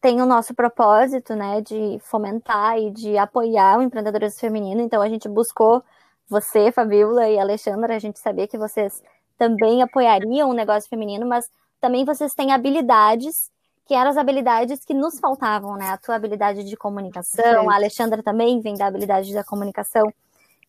tem 0.00 0.20
o 0.20 0.26
nosso 0.26 0.54
propósito, 0.54 1.36
né, 1.36 1.60
de 1.60 2.00
fomentar 2.00 2.78
e 2.78 2.90
de 2.90 3.16
apoiar 3.16 3.78
o 3.78 3.82
empreendedorismo 3.82 4.40
feminino, 4.40 4.80
então 4.80 5.00
a 5.00 5.08
gente 5.08 5.28
buscou 5.28 5.84
você, 6.26 6.72
Fabiola 6.72 7.28
e 7.28 7.38
Alexandra, 7.38 7.94
a 7.94 7.98
gente 7.98 8.18
sabia 8.18 8.48
que 8.48 8.58
vocês 8.58 9.02
também 9.44 9.82
apoiariam 9.82 10.48
o 10.48 10.54
negócio 10.54 10.88
feminino, 10.88 11.26
mas 11.26 11.48
também 11.80 12.04
vocês 12.04 12.32
têm 12.32 12.52
habilidades 12.52 13.50
que 13.86 13.92
eram 13.92 14.10
as 14.10 14.16
habilidades 14.16 14.82
que 14.84 14.94
nos 14.94 15.20
faltavam, 15.20 15.76
né? 15.76 15.90
A 15.90 15.98
tua 15.98 16.14
habilidade 16.14 16.64
de 16.64 16.74
comunicação, 16.74 17.68
a 17.68 17.74
Alexandra 17.74 18.22
também 18.22 18.58
vem 18.60 18.74
da 18.74 18.86
habilidade 18.86 19.34
da 19.34 19.44
comunicação. 19.44 20.06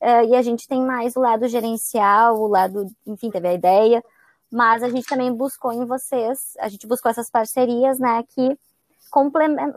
Uh, 0.02 0.26
e 0.28 0.36
a 0.36 0.42
gente 0.42 0.68
tem 0.68 0.82
mais 0.82 1.16
o 1.16 1.22
lado 1.22 1.48
gerencial, 1.48 2.38
o 2.38 2.48
lado, 2.48 2.92
enfim, 3.08 3.32
teve 3.32 3.48
a 3.48 3.54
ideia, 3.54 4.04
mas 4.52 4.84
a 4.84 4.90
gente 4.90 5.08
também 5.08 5.34
buscou 5.34 5.72
em 5.72 5.86
vocês, 5.86 6.54
a 6.60 6.68
gente 6.68 6.86
buscou 6.86 7.10
essas 7.10 7.30
parcerias, 7.30 7.98
né, 7.98 8.22
que 8.36 8.60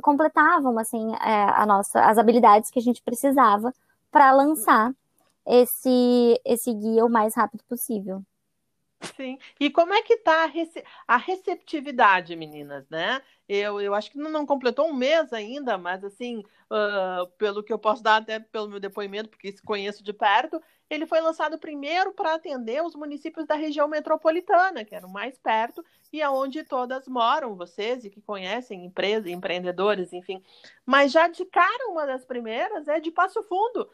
completavam, 0.02 0.76
assim, 0.76 1.14
é, 1.14 1.45
a 1.45 1.64
nossa, 1.64 2.00
as 2.00 2.19
habilidades 2.19 2.71
que 2.71 2.81
a 2.81 2.83
gente 2.83 3.00
precisava 3.00 3.73
para 4.11 4.33
lançar 4.33 4.93
esse, 5.47 6.40
esse 6.45 6.75
guia 6.75 7.05
o 7.05 7.09
mais 7.09 7.37
rápido 7.37 7.62
possível. 7.69 8.21
Sim. 9.00 9.38
E 9.61 9.71
como 9.71 9.95
é 9.95 10.02
que 10.02 10.14
está 10.14 10.43
a, 10.43 10.47
rece 10.47 10.85
a, 11.07 11.17
receptividade, 11.17 12.35
meninas, 12.35 12.88
né? 12.88 13.23
Eu, 13.49 13.81
eu 13.81 13.95
acho 13.95 14.11
que 14.11 14.19
não, 14.19 14.45
completou 14.45 14.88
um 14.88 14.95
mês 14.95 15.33
ainda, 15.33 15.78
mas 15.78 16.02
assim, 16.02 16.43
uh, 16.71 17.26
pelo 17.38 17.62
que 17.62 17.73
eu 17.73 17.78
posso 17.78 18.02
dar 18.02 18.17
até 18.17 18.40
pelo 18.40 18.69
meu 18.69 18.81
depoimento, 18.81 19.28
porque 19.28 19.55
conheço 19.64 20.02
de 20.02 20.12
perto, 20.12 20.61
ele 20.90 21.07
foi 21.07 21.21
lançado 21.21 21.59
primeiro 21.59 22.12
para 22.12 22.35
atender 22.35 22.83
os 22.83 22.97
municípios 22.97 23.47
da 23.47 23.55
região 23.55 23.87
metropolitana, 23.87 24.85
que 24.85 24.95
eram 24.95 25.09
mais 25.09 25.38
perto 25.38 25.85
e 26.12 26.21
aonde 26.21 26.64
todas 26.64 27.07
moram, 27.07 27.55
vocês 27.55 28.05
e 28.05 28.11
que 28.11 28.21
conhecem 28.21 28.85
empresas, 28.85 29.31
empreendedores, 29.31 30.12
enfim. 30.12 30.43
Mas 30.85 31.12
já 31.12 31.28
de 31.28 31.45
cara, 31.45 31.88
uma 31.88 32.05
das 32.05 32.25
primeiras 32.25 32.88
é 32.88 32.99
de 32.99 33.12
Passo 33.12 33.43
Fundo 33.45 33.88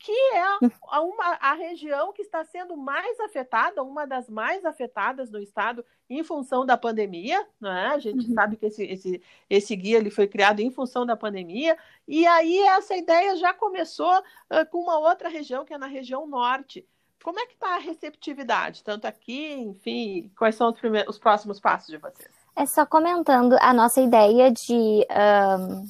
que 0.00 0.12
é 0.12 0.42
a, 0.88 1.00
uma, 1.02 1.36
a 1.40 1.52
região 1.52 2.10
que 2.10 2.22
está 2.22 2.42
sendo 2.42 2.74
mais 2.74 3.20
afetada, 3.20 3.82
uma 3.82 4.06
das 4.06 4.30
mais 4.30 4.64
afetadas 4.64 5.30
no 5.30 5.38
estado 5.38 5.84
em 6.08 6.24
função 6.24 6.64
da 6.64 6.76
pandemia, 6.76 7.46
né? 7.60 7.88
A 7.88 7.98
gente 7.98 8.26
uhum. 8.26 8.34
sabe 8.34 8.56
que 8.56 8.64
esse, 8.64 8.82
esse, 8.82 9.22
esse 9.48 9.76
guia 9.76 9.98
ele 9.98 10.10
foi 10.10 10.26
criado 10.26 10.60
em 10.60 10.70
função 10.70 11.04
da 11.04 11.16
pandemia, 11.16 11.76
e 12.08 12.26
aí 12.26 12.60
essa 12.60 12.96
ideia 12.96 13.36
já 13.36 13.52
começou 13.52 14.18
uh, 14.18 14.66
com 14.70 14.78
uma 14.78 14.98
outra 14.98 15.28
região, 15.28 15.66
que 15.66 15.74
é 15.74 15.78
na 15.78 15.86
região 15.86 16.26
norte. 16.26 16.86
Como 17.22 17.38
é 17.38 17.44
que 17.44 17.52
está 17.52 17.74
a 17.74 17.78
receptividade, 17.78 18.82
tanto 18.82 19.04
aqui, 19.04 19.52
enfim, 19.52 20.32
quais 20.38 20.54
são 20.54 20.70
os, 20.70 20.80
primeiros, 20.80 21.14
os 21.14 21.20
próximos 21.20 21.60
passos 21.60 21.88
de 21.88 21.98
vocês? 21.98 22.30
É 22.56 22.64
só 22.64 22.86
comentando 22.86 23.54
a 23.60 23.74
nossa 23.74 24.00
ideia 24.00 24.50
de 24.50 25.06
um 25.10 25.84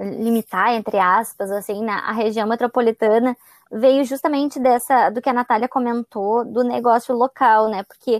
limitar, 0.00 0.72
entre 0.74 0.98
aspas, 0.98 1.50
assim, 1.50 1.82
na 1.84 2.08
a 2.08 2.12
região 2.12 2.46
metropolitana, 2.48 3.36
veio 3.70 4.04
justamente 4.04 4.58
dessa, 4.58 5.10
do 5.10 5.20
que 5.20 5.28
a 5.28 5.32
Natália 5.32 5.68
comentou, 5.68 6.44
do 6.44 6.64
negócio 6.64 7.14
local, 7.14 7.68
né? 7.68 7.82
Porque 7.84 8.16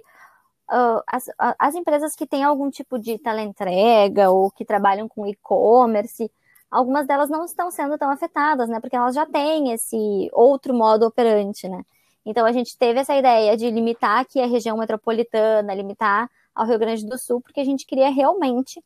uh, 0.71 1.03
as, 1.07 1.25
as 1.59 1.75
empresas 1.75 2.15
que 2.15 2.27
têm 2.27 2.45
algum 2.45 2.71
tipo 2.71 2.99
de 2.99 3.19
teleentrega 3.19 4.31
ou 4.31 4.51
que 4.51 4.65
trabalham 4.65 5.09
com 5.09 5.27
e-commerce, 5.27 6.31
algumas 6.71 7.07
delas 7.07 7.31
não 7.31 7.45
estão 7.45 7.71
sendo 7.71 7.99
tão 7.99 8.11
afetadas, 8.11 8.69
né? 8.69 8.81
Porque 8.81 8.97
elas 8.97 9.15
já 9.15 9.27
têm 9.27 9.73
esse 9.73 10.31
outro 10.33 10.75
modo 10.75 11.07
operante, 11.07 11.69
né? 11.69 11.83
Então 12.25 12.47
a 12.47 12.53
gente 12.53 12.77
teve 12.77 13.01
essa 13.01 13.17
ideia 13.17 13.57
de 13.57 13.71
limitar 13.71 14.21
aqui 14.21 14.41
a 14.41 14.47
região 14.47 14.77
metropolitana, 14.77 15.75
limitar 15.75 16.31
ao 16.55 16.67
Rio 16.67 16.79
Grande 16.79 17.07
do 17.07 17.19
Sul, 17.19 17.41
porque 17.41 17.61
a 17.61 17.65
gente 17.65 17.87
queria 17.87 18.11
realmente 18.11 18.83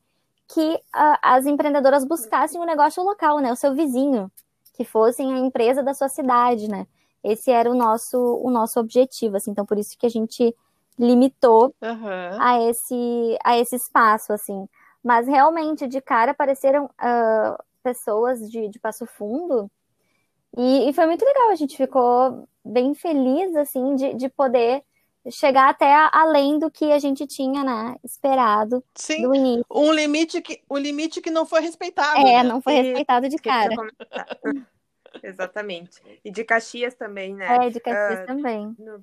que 0.49 0.75
uh, 0.75 1.19
as 1.23 1.47
empreendedoras 1.47 2.05
buscassem 2.05 2.61
o 2.61 2.65
um 2.65 2.67
negócio 2.67 3.03
local, 3.03 3.39
né? 3.39 3.53
O 3.53 3.57
seu 3.57 3.75
vizinho, 3.75 4.31
que 4.75 4.85
fossem 4.85 5.33
a 5.33 5.39
empresa 5.39 5.83
da 5.83 5.95
sua 5.95 6.09
cidade, 6.09 6.69
né? 6.69 6.87
Esse 7.23 7.51
era 7.51 7.71
o 7.71 7.75
nosso, 7.75 8.19
o 8.19 8.51
nosso 8.51 8.79
objetivo, 8.79 9.37
assim. 9.37 9.51
Então, 9.51 9.65
por 9.65 9.79
isso 9.79 9.97
que 9.99 10.07
a 10.07 10.11
gente 10.11 10.55
limitou 10.99 11.75
uhum. 11.83 12.41
a, 12.41 12.61
esse, 12.69 13.39
a 13.43 13.59
esse 13.59 13.77
espaço, 13.77 14.33
assim. 14.33 14.69
Mas, 15.03 15.27
realmente, 15.27 15.87
de 15.87 16.01
cara, 16.01 16.33
apareceram 16.33 16.85
uh, 16.85 17.65
pessoas 17.83 18.51
de, 18.51 18.69
de 18.69 18.79
Passo 18.79 19.07
Fundo 19.07 19.71
e, 20.57 20.89
e, 20.89 20.93
foi 20.93 21.07
muito 21.07 21.25
legal. 21.25 21.51
A 21.51 21.55
gente 21.55 21.77
ficou 21.77 22.49
bem 22.65 22.95
feliz, 22.95 23.55
assim, 23.57 23.97
de, 23.97 24.15
de 24.15 24.29
poder 24.29 24.83
chegar 25.31 25.69
até 25.69 25.93
além 26.13 26.59
do 26.59 26.71
que 26.71 26.93
a 26.93 26.99
gente 26.99 27.27
tinha, 27.27 27.65
né, 27.65 27.97
esperado 28.05 28.85
Sim, 28.95 29.23
do 29.23 29.35
início. 29.35 29.65
Um 29.71 29.93
limite 29.93 30.41
que, 30.43 30.63
o 30.69 30.75
um 30.75 30.79
limite 30.79 31.21
que 31.21 31.31
não 31.31 31.47
foi 31.47 31.61
respeitado. 31.61 32.21
É, 32.21 32.25
né? 32.25 32.43
não 32.43 32.61
foi 32.61 32.75
respeitado 32.75 33.29
de 33.29 33.37
cara. 33.37 33.75
Exatamente. 35.23 36.03
E 36.25 36.31
de 36.31 36.43
Caxias 36.45 36.95
também, 36.95 37.35
né? 37.35 37.67
É, 37.67 37.71
de 37.71 37.79
Caxias 37.81 38.25
uh, 38.25 38.27
também. 38.27 38.75
No, 38.79 39.03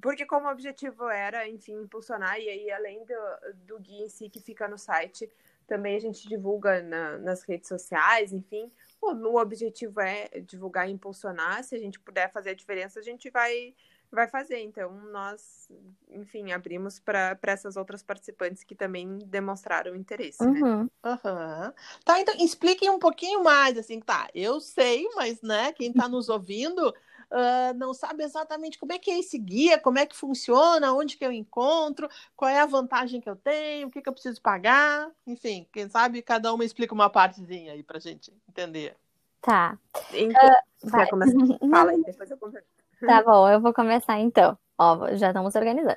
porque 0.00 0.24
como 0.24 0.48
objetivo 0.48 1.08
era, 1.08 1.46
enfim, 1.48 1.74
impulsionar, 1.74 2.40
e 2.40 2.48
aí 2.48 2.70
além 2.70 3.04
do, 3.04 3.66
do 3.66 3.78
guia 3.78 4.06
em 4.06 4.08
si 4.08 4.30
que 4.30 4.40
fica 4.40 4.66
no 4.66 4.78
site, 4.78 5.30
também 5.66 5.96
a 5.96 6.00
gente 6.00 6.28
divulga 6.28 6.82
na, 6.82 7.18
nas 7.18 7.42
redes 7.42 7.68
sociais, 7.68 8.32
enfim. 8.32 8.70
O, 9.00 9.12
o 9.12 9.40
objetivo 9.40 10.00
é 10.00 10.28
divulgar 10.40 10.88
e 10.88 10.92
impulsionar. 10.92 11.62
Se 11.64 11.74
a 11.74 11.78
gente 11.78 12.00
puder 12.00 12.30
fazer 12.32 12.50
a 12.50 12.54
diferença, 12.54 13.00
a 13.00 13.02
gente 13.02 13.30
vai 13.30 13.74
vai 14.12 14.28
fazer. 14.28 14.60
Então, 14.60 14.92
nós, 15.10 15.68
enfim, 16.10 16.52
abrimos 16.52 17.00
para 17.00 17.38
essas 17.44 17.76
outras 17.76 18.02
participantes 18.02 18.62
que 18.62 18.74
também 18.74 19.18
demonstraram 19.26 19.96
interesse, 19.96 20.44
né? 20.44 20.60
uhum. 20.60 20.82
né? 20.82 20.88
Uhum. 21.04 21.72
Tá, 22.04 22.20
então 22.20 22.34
expliquem 22.38 22.90
um 22.90 22.98
pouquinho 22.98 23.42
mais, 23.42 23.78
assim, 23.78 24.00
tá, 24.00 24.28
eu 24.34 24.60
sei, 24.60 25.08
mas, 25.14 25.40
né, 25.40 25.72
quem 25.72 25.90
está 25.90 26.08
nos 26.08 26.28
ouvindo 26.28 26.88
uh, 26.88 27.74
não 27.76 27.94
sabe 27.94 28.22
exatamente 28.22 28.78
como 28.78 28.92
é 28.92 28.98
que 28.98 29.10
é 29.10 29.18
esse 29.18 29.38
guia, 29.38 29.78
como 29.78 29.98
é 29.98 30.06
que 30.06 30.16
funciona, 30.16 30.92
onde 30.92 31.16
que 31.16 31.24
eu 31.24 31.32
encontro, 31.32 32.08
qual 32.36 32.50
é 32.50 32.60
a 32.60 32.66
vantagem 32.66 33.20
que 33.20 33.28
eu 33.28 33.36
tenho, 33.36 33.88
o 33.88 33.90
que, 33.90 34.02
que 34.02 34.08
eu 34.08 34.12
preciso 34.12 34.40
pagar, 34.40 35.10
enfim, 35.26 35.66
quem 35.72 35.88
sabe 35.88 36.22
cada 36.22 36.52
uma 36.52 36.64
explica 36.64 36.94
uma 36.94 37.10
partezinha 37.10 37.72
aí 37.72 37.82
pra 37.82 37.98
gente 37.98 38.32
entender. 38.48 38.96
Tá. 39.40 39.76
Então, 40.12 40.48
uh, 40.48 40.88
vai. 40.88 41.08
Começar? 41.08 41.32
Fala 41.70 41.90
aí, 41.90 42.02
depois 42.04 42.30
eu 42.30 42.36
converso. 42.36 42.81
Tá 43.06 43.22
bom, 43.22 43.48
eu 43.48 43.60
vou 43.60 43.72
começar 43.72 44.18
então. 44.18 44.56
Ó, 44.78 45.14
já 45.14 45.28
estamos 45.28 45.54
organizando. 45.54 45.96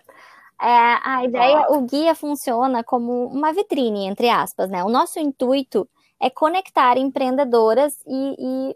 É, 0.61 0.99
a 1.03 1.23
ideia, 1.25 1.67
o 1.69 1.81
guia 1.81 2.15
funciona 2.15 2.83
como 2.83 3.27
uma 3.27 3.51
vitrine, 3.51 4.05
entre 4.05 4.29
aspas, 4.29 4.69
né? 4.69 4.83
O 4.83 4.89
nosso 4.89 5.19
intuito 5.19 5.87
é 6.19 6.29
conectar 6.29 6.97
empreendedoras 6.97 7.97
e, 8.07 8.35
e 8.39 8.75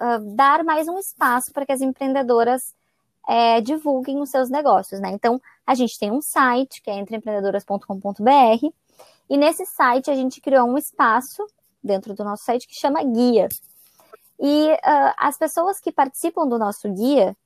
uh, 0.00 0.36
dar 0.36 0.62
mais 0.62 0.86
um 0.86 0.98
espaço 0.98 1.52
para 1.52 1.66
que 1.66 1.72
as 1.72 1.80
empreendedoras 1.80 2.74
é, 3.28 3.60
divulguem 3.60 4.20
os 4.20 4.30
seus 4.30 4.48
negócios, 4.48 5.00
né? 5.00 5.10
Então, 5.10 5.40
a 5.66 5.74
gente 5.74 5.98
tem 5.98 6.10
um 6.10 6.22
site 6.22 6.80
que 6.80 6.90
é 6.90 6.98
entreempreendedoras.com.br 6.98 8.68
e 9.28 9.36
nesse 9.36 9.66
site 9.66 10.10
a 10.10 10.14
gente 10.14 10.40
criou 10.40 10.66
um 10.66 10.78
espaço 10.78 11.44
dentro 11.82 12.14
do 12.14 12.24
nosso 12.24 12.44
site 12.44 12.66
que 12.66 12.74
chama 12.74 13.02
guia. 13.02 13.48
E 14.40 14.72
uh, 14.72 15.14
as 15.16 15.36
pessoas 15.36 15.80
que 15.80 15.90
participam 15.90 16.46
do 16.46 16.58
nosso 16.58 16.88
guia, 16.92 17.36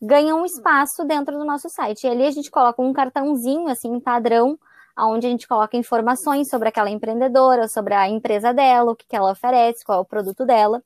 ganham 0.00 0.42
um 0.42 0.44
espaço 0.44 1.04
dentro 1.04 1.36
do 1.36 1.44
nosso 1.44 1.68
site. 1.68 2.04
E 2.04 2.10
ali 2.10 2.24
a 2.24 2.30
gente 2.30 2.50
coloca 2.50 2.80
um 2.80 2.92
cartãozinho, 2.92 3.68
assim, 3.68 3.98
padrão, 4.00 4.58
onde 4.96 5.26
a 5.26 5.30
gente 5.30 5.46
coloca 5.46 5.76
informações 5.76 6.48
sobre 6.48 6.68
aquela 6.68 6.90
empreendedora, 6.90 7.68
sobre 7.68 7.94
a 7.94 8.08
empresa 8.08 8.52
dela, 8.52 8.92
o 8.92 8.96
que, 8.96 9.06
que 9.06 9.16
ela 9.16 9.32
oferece, 9.32 9.84
qual 9.84 9.98
é 9.98 10.00
o 10.00 10.04
produto 10.04 10.44
dela. 10.44 10.82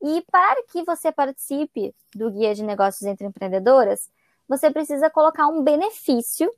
E 0.00 0.24
para 0.30 0.62
que 0.64 0.82
você 0.84 1.10
participe 1.10 1.94
do 2.14 2.30
Guia 2.30 2.54
de 2.54 2.62
Negócios 2.62 3.02
entre 3.02 3.26
Empreendedoras, 3.26 4.08
você 4.48 4.70
precisa 4.70 5.10
colocar 5.10 5.46
um 5.48 5.62
benefício 5.62 6.50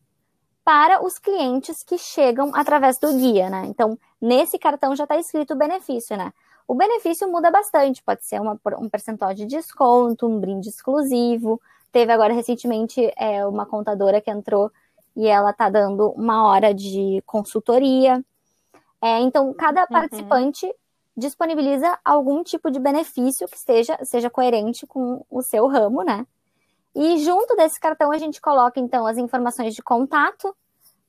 para 0.62 1.04
os 1.04 1.18
clientes 1.18 1.82
que 1.82 1.98
chegam 1.98 2.52
através 2.54 2.98
do 2.98 3.12
guia, 3.14 3.48
né? 3.48 3.64
Então, 3.66 3.98
nesse 4.20 4.58
cartão 4.58 4.94
já 4.94 5.04
está 5.04 5.16
escrito 5.16 5.54
o 5.54 5.58
benefício, 5.58 6.16
né? 6.16 6.32
O 6.70 6.74
benefício 6.76 7.28
muda 7.28 7.50
bastante, 7.50 8.00
pode 8.00 8.24
ser 8.24 8.40
uma, 8.40 8.56
um 8.78 8.88
percentual 8.88 9.34
de 9.34 9.44
desconto, 9.44 10.24
um 10.24 10.38
brinde 10.38 10.68
exclusivo. 10.68 11.60
Teve 11.90 12.12
agora 12.12 12.32
recentemente 12.32 13.12
é, 13.16 13.44
uma 13.44 13.66
contadora 13.66 14.20
que 14.20 14.30
entrou 14.30 14.70
e 15.16 15.26
ela 15.26 15.50
está 15.50 15.68
dando 15.68 16.12
uma 16.12 16.46
hora 16.46 16.72
de 16.72 17.20
consultoria. 17.26 18.24
É, 19.02 19.18
então, 19.18 19.52
cada 19.52 19.80
uhum. 19.80 19.88
participante 19.88 20.72
disponibiliza 21.16 21.98
algum 22.04 22.40
tipo 22.44 22.70
de 22.70 22.78
benefício 22.78 23.48
que 23.48 23.56
esteja, 23.56 23.98
seja 24.04 24.30
coerente 24.30 24.86
com 24.86 25.26
o 25.28 25.42
seu 25.42 25.66
ramo, 25.66 26.04
né? 26.04 26.24
E 26.94 27.18
junto 27.18 27.56
desse 27.56 27.80
cartão 27.80 28.12
a 28.12 28.18
gente 28.18 28.40
coloca, 28.40 28.78
então, 28.78 29.08
as 29.08 29.18
informações 29.18 29.74
de 29.74 29.82
contato 29.82 30.54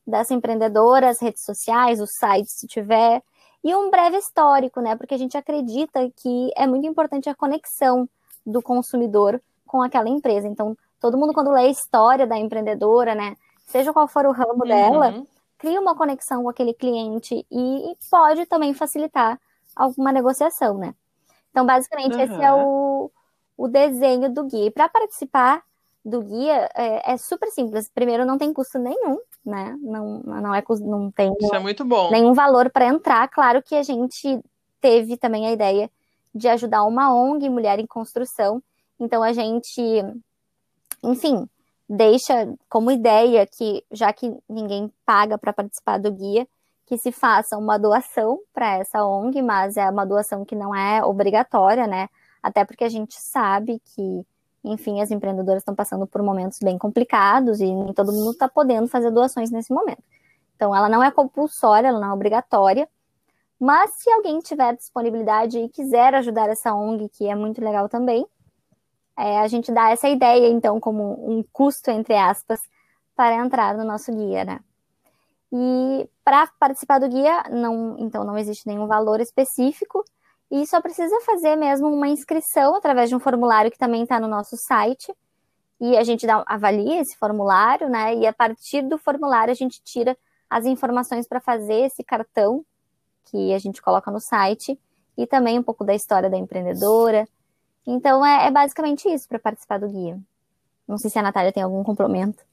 dessa 0.08 0.34
empreendedora, 0.34 1.08
as 1.08 1.20
redes 1.20 1.44
sociais, 1.44 2.02
o 2.02 2.08
site, 2.08 2.50
se 2.50 2.66
tiver, 2.66 3.22
e 3.64 3.76
um 3.76 3.90
breve 3.90 4.18
histórico, 4.18 4.82
né? 4.82 4.96
Porque 4.96 5.14
a 5.14 5.18
gente 5.18 5.38
acredita 5.38 6.10
que 6.16 6.52
é 6.56 6.66
muito 6.66 6.88
importante 6.88 7.30
a 7.30 7.36
conexão 7.36 8.10
do 8.46 8.62
consumidor 8.62 9.42
com 9.68 9.82
aquela 9.82 10.10
empresa. 10.10 10.48
Então, 10.48 10.76
todo 11.00 11.18
mundo, 11.18 11.34
quando 11.34 11.52
lê 11.52 11.62
a 11.62 11.70
história 11.70 12.26
da 12.26 12.38
empreendedora, 12.38 13.14
né? 13.14 13.36
Seja 13.68 13.94
qual 13.94 14.08
for 14.08 14.26
o 14.26 14.32
ramo 14.32 14.64
uhum. 14.64 14.68
dela, 14.68 15.24
cria 15.58 15.80
uma 15.80 15.96
conexão 15.96 16.44
com 16.44 16.50
aquele 16.50 16.74
cliente 16.74 17.46
e 17.52 17.96
pode 18.10 18.46
também 18.48 18.74
facilitar 18.74 19.40
alguma 19.76 20.12
negociação, 20.12 20.78
né? 20.78 20.96
Então, 21.52 21.66
basicamente, 21.66 22.16
uhum. 22.16 22.22
esse 22.22 22.42
é 22.42 22.54
o, 22.54 23.12
o 23.58 23.68
desenho 23.68 24.34
do 24.34 24.44
guia. 24.44 24.72
Para 24.72 24.90
participar 24.90 25.64
do 26.04 26.22
guia, 26.22 26.70
é, 26.76 27.14
é 27.14 27.18
super 27.18 27.50
simples. 27.50 27.90
Primeiro, 27.94 28.26
não 28.26 28.38
tem 28.38 28.54
custo 28.54 28.80
nenhum 28.80 29.20
né? 29.46 29.76
Não, 29.82 30.22
não, 30.24 30.54
é, 30.54 30.64
não 30.82 31.12
tem 31.12 31.34
Isso 31.40 31.56
é 31.56 31.60
muito 31.60 31.84
bom. 31.84 32.12
nenhum 32.12 32.34
valor 32.34 32.70
para 32.70 32.88
entrar. 32.88 33.28
Claro 33.28 33.62
que 33.62 33.76
a 33.76 33.84
gente 33.84 34.40
teve 34.80 35.18
também 35.18 35.48
a 35.48 35.52
ideia 35.52 35.90
de 36.34 36.48
ajudar 36.48 36.84
uma 36.84 37.14
ONG 37.14 37.50
Mulher 37.50 37.80
em 37.80 37.88
Construção. 37.88 38.62
Então 39.00 39.24
a 39.24 39.34
gente, 39.34 39.82
enfim, 41.04 41.48
deixa 41.90 42.54
como 42.70 42.92
ideia 42.92 43.46
que, 43.48 43.84
já 43.92 44.14
que 44.14 44.34
ninguém 44.48 44.92
paga 45.06 45.38
para 45.38 45.54
participar 45.54 45.98
do 45.98 46.12
guia, 46.12 46.48
que 46.86 46.98
se 46.98 47.12
faça 47.12 47.58
uma 47.58 47.78
doação 47.78 48.40
para 48.54 48.78
essa 48.78 49.04
ONG, 49.04 49.42
mas 49.42 49.76
é 49.78 49.90
uma 49.90 50.06
doação 50.06 50.46
que 50.46 50.56
não 50.56 50.76
é 50.76 51.04
obrigatória, 51.04 51.88
né? 51.88 52.10
Até 52.44 52.66
porque 52.66 52.84
a 52.84 52.90
gente 52.90 53.16
sabe 53.32 53.82
que 53.94 54.26
enfim, 54.64 55.02
as 55.02 55.12
empreendedoras 55.12 55.62
estão 55.62 55.76
passando 55.76 56.06
por 56.06 56.22
momentos 56.22 56.60
bem 56.60 56.78
complicados 56.78 57.60
e 57.60 57.74
nem 57.74 57.94
todo 57.94 58.12
mundo 58.12 58.32
está 58.32 58.48
podendo 58.48 58.88
fazer 58.88 59.12
doações 59.12 59.50
nesse 59.52 59.74
momento. 59.74 60.04
Então, 60.56 60.76
ela 60.76 60.88
não 60.88 61.04
é 61.04 61.10
compulsória, 61.12 61.88
ela 61.88 62.00
não 62.00 62.10
é 62.10 62.14
obrigatória, 62.14 62.88
mas 63.60 63.92
se 63.96 64.12
alguém 64.12 64.40
tiver 64.40 64.76
disponibilidade 64.76 65.58
e 65.58 65.70
quiser 65.70 66.14
ajudar 66.16 66.50
essa 66.50 66.74
ONG, 66.74 67.10
que 67.10 67.28
é 67.28 67.36
muito 67.36 67.64
legal 67.64 67.88
também, 67.90 68.26
é, 69.18 69.40
a 69.40 69.48
gente 69.48 69.72
dá 69.72 69.92
essa 69.92 70.08
ideia, 70.08 70.48
então, 70.48 70.80
como 70.80 71.14
um 71.32 71.44
custo, 71.52 71.92
entre 71.92 72.16
aspas, 72.16 72.62
para 73.16 73.36
entrar 73.36 73.78
no 73.78 73.84
nosso 73.84 74.12
guia, 74.12 74.44
né? 74.44 74.60
E 75.52 76.10
para 76.24 76.48
participar 76.60 77.00
do 77.00 77.10
guia, 77.10 77.44
não, 77.52 77.98
então 78.00 78.24
não 78.24 78.38
existe 78.38 78.66
nenhum 78.66 78.88
valor 78.88 79.20
específico, 79.20 80.04
e 80.52 80.68
só 80.68 80.82
precisa 80.82 81.18
fazer 81.22 81.56
mesmo 81.56 81.88
uma 81.88 82.10
inscrição 82.10 82.76
através 82.76 83.10
de 83.10 83.16
um 83.16 83.20
formulário 83.20 83.72
que 83.72 83.78
também 83.78 84.04
está 84.04 84.20
no 84.20 84.28
nosso 84.28 84.58
site. 84.58 85.16
E 85.80 85.98
a 85.98 86.04
gente 86.04 86.28
dá, 86.28 86.44
avalia 86.46 87.02
esse 87.02 87.18
formulário, 87.18 87.90
né? 87.90 88.14
E 88.16 88.28
a 88.28 88.34
partir 88.34 88.82
do 88.82 88.98
formulário 88.98 89.52
a 89.52 89.56
gente 89.56 89.82
tira 89.82 90.16
as 90.50 90.66
informações 90.66 91.26
para 91.26 91.40
fazer 91.40 91.86
esse 91.86 92.04
cartão 92.04 92.66
que 93.24 93.54
a 93.54 93.58
gente 93.60 93.82
coloca 93.82 94.12
no 94.12 94.20
site 94.20 94.78
e 95.18 95.26
também 95.26 95.58
um 95.58 95.64
pouco 95.64 95.86
da 95.86 95.96
história 95.96 96.30
da 96.30 96.38
empreendedora. 96.38 97.26
Então 97.88 98.26
é, 98.26 98.48
é 98.48 98.52
basicamente 98.52 99.08
isso 99.08 99.30
para 99.30 99.40
participar 99.40 99.80
do 99.80 99.88
guia. 99.88 100.20
Não 100.86 100.98
sei 100.98 101.10
se 101.10 101.18
a 101.18 101.22
Natália 101.22 101.54
tem 101.54 101.64
algum 101.64 101.82
complemento. 101.82 102.44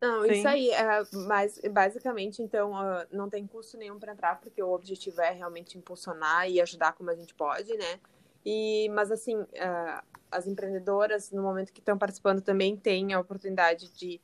Não, 0.00 0.22
Sim. 0.24 0.32
isso 0.32 0.48
aí, 0.48 0.70
é, 0.70 1.02
mas 1.26 1.60
basicamente, 1.70 2.42
então, 2.42 2.72
uh, 2.72 3.06
não 3.10 3.30
tem 3.30 3.46
custo 3.46 3.76
nenhum 3.78 3.98
para 3.98 4.12
entrar, 4.12 4.38
porque 4.40 4.62
o 4.62 4.72
objetivo 4.72 5.20
é 5.20 5.30
realmente 5.30 5.78
impulsionar 5.78 6.48
e 6.50 6.60
ajudar 6.60 6.92
como 6.92 7.10
a 7.10 7.14
gente 7.14 7.34
pode, 7.34 7.74
né? 7.76 8.00
E, 8.44 8.88
mas 8.90 9.10
assim, 9.10 9.36
uh, 9.36 10.02
as 10.30 10.46
empreendedoras, 10.46 11.30
no 11.30 11.42
momento 11.42 11.72
que 11.72 11.80
estão 11.80 11.96
participando, 11.96 12.42
também 12.42 12.76
têm 12.76 13.14
a 13.14 13.20
oportunidade 13.20 13.90
de 13.94 14.20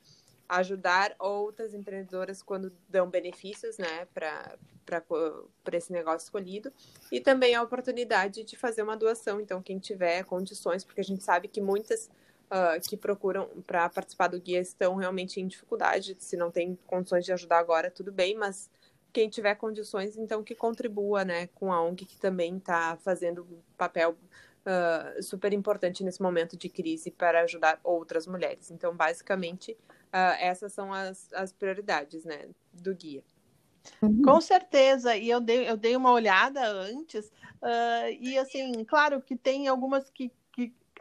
ajudar 0.51 1.15
outras 1.19 1.73
empreendedoras 1.73 2.43
quando 2.43 2.73
dão 2.89 3.09
benefícios, 3.09 3.79
né, 3.79 4.07
para 4.13 4.57
esse 5.73 5.93
negócio 5.93 6.27
escolhido. 6.27 6.73
E 7.11 7.21
também 7.21 7.55
a 7.55 7.63
oportunidade 7.63 8.43
de 8.43 8.57
fazer 8.57 8.83
uma 8.83 8.97
doação. 8.97 9.41
Então, 9.41 9.63
quem 9.63 9.79
tiver 9.79 10.25
condições, 10.25 10.85
porque 10.85 11.01
a 11.01 11.05
gente 11.05 11.23
sabe 11.23 11.47
que 11.47 11.61
muitas 11.61 12.11
uh, 12.51 12.81
que 12.89 12.97
procuram 12.97 13.49
para 13.67 13.89
participar 13.89 14.29
do 14.29 14.41
guia 14.41 14.61
estão 14.61 14.97
realmente 14.97 15.41
em 15.41 15.47
dificuldade. 15.47 16.17
Se 16.19 16.37
não 16.37 16.51
tem 16.51 16.79
condições 16.87 17.25
de 17.25 17.33
ajudar 17.33 17.59
agora, 17.59 17.91
tudo 17.91 18.13
bem, 18.13 18.35
mas 18.37 18.71
quem 19.13 19.29
tiver 19.29 19.55
condições, 19.57 20.17
então 20.17 20.43
que 20.43 20.55
contribua, 20.55 21.25
né, 21.25 21.49
com 21.49 21.73
a 21.73 21.83
ONG 21.83 22.05
que 22.05 22.19
também 22.19 22.57
está 22.57 22.97
fazendo 22.99 23.43
um 23.43 23.61
papel 23.77 24.17
uh, 24.67 25.23
super 25.23 25.53
importante 25.53 26.05
nesse 26.05 26.23
momento 26.23 26.57
de 26.57 26.69
crise 26.69 27.11
para 27.11 27.43
ajudar 27.43 27.81
outras 27.83 28.27
mulheres. 28.27 28.71
Então, 28.71 28.95
basicamente, 28.95 29.73
uh, 29.73 30.37
essas 30.39 30.73
são 30.73 30.93
as, 30.93 31.33
as 31.33 31.53
prioridades, 31.53 32.25
né, 32.25 32.49
do 32.73 32.95
guia. 32.95 33.23
Uhum. 34.03 34.23
Com 34.23 34.41
certeza, 34.41 35.17
e 35.17 35.29
eu 35.29 35.41
dei, 35.41 35.69
eu 35.69 35.77
dei 35.77 35.97
uma 35.97 36.13
olhada 36.13 36.65
antes, 36.69 37.27
uh, 37.63 38.11
e 38.21 38.39
assim, 38.39 38.85
claro 38.85 39.21
que 39.23 39.35
tem 39.35 39.69
algumas 39.69 40.11
que 40.11 40.31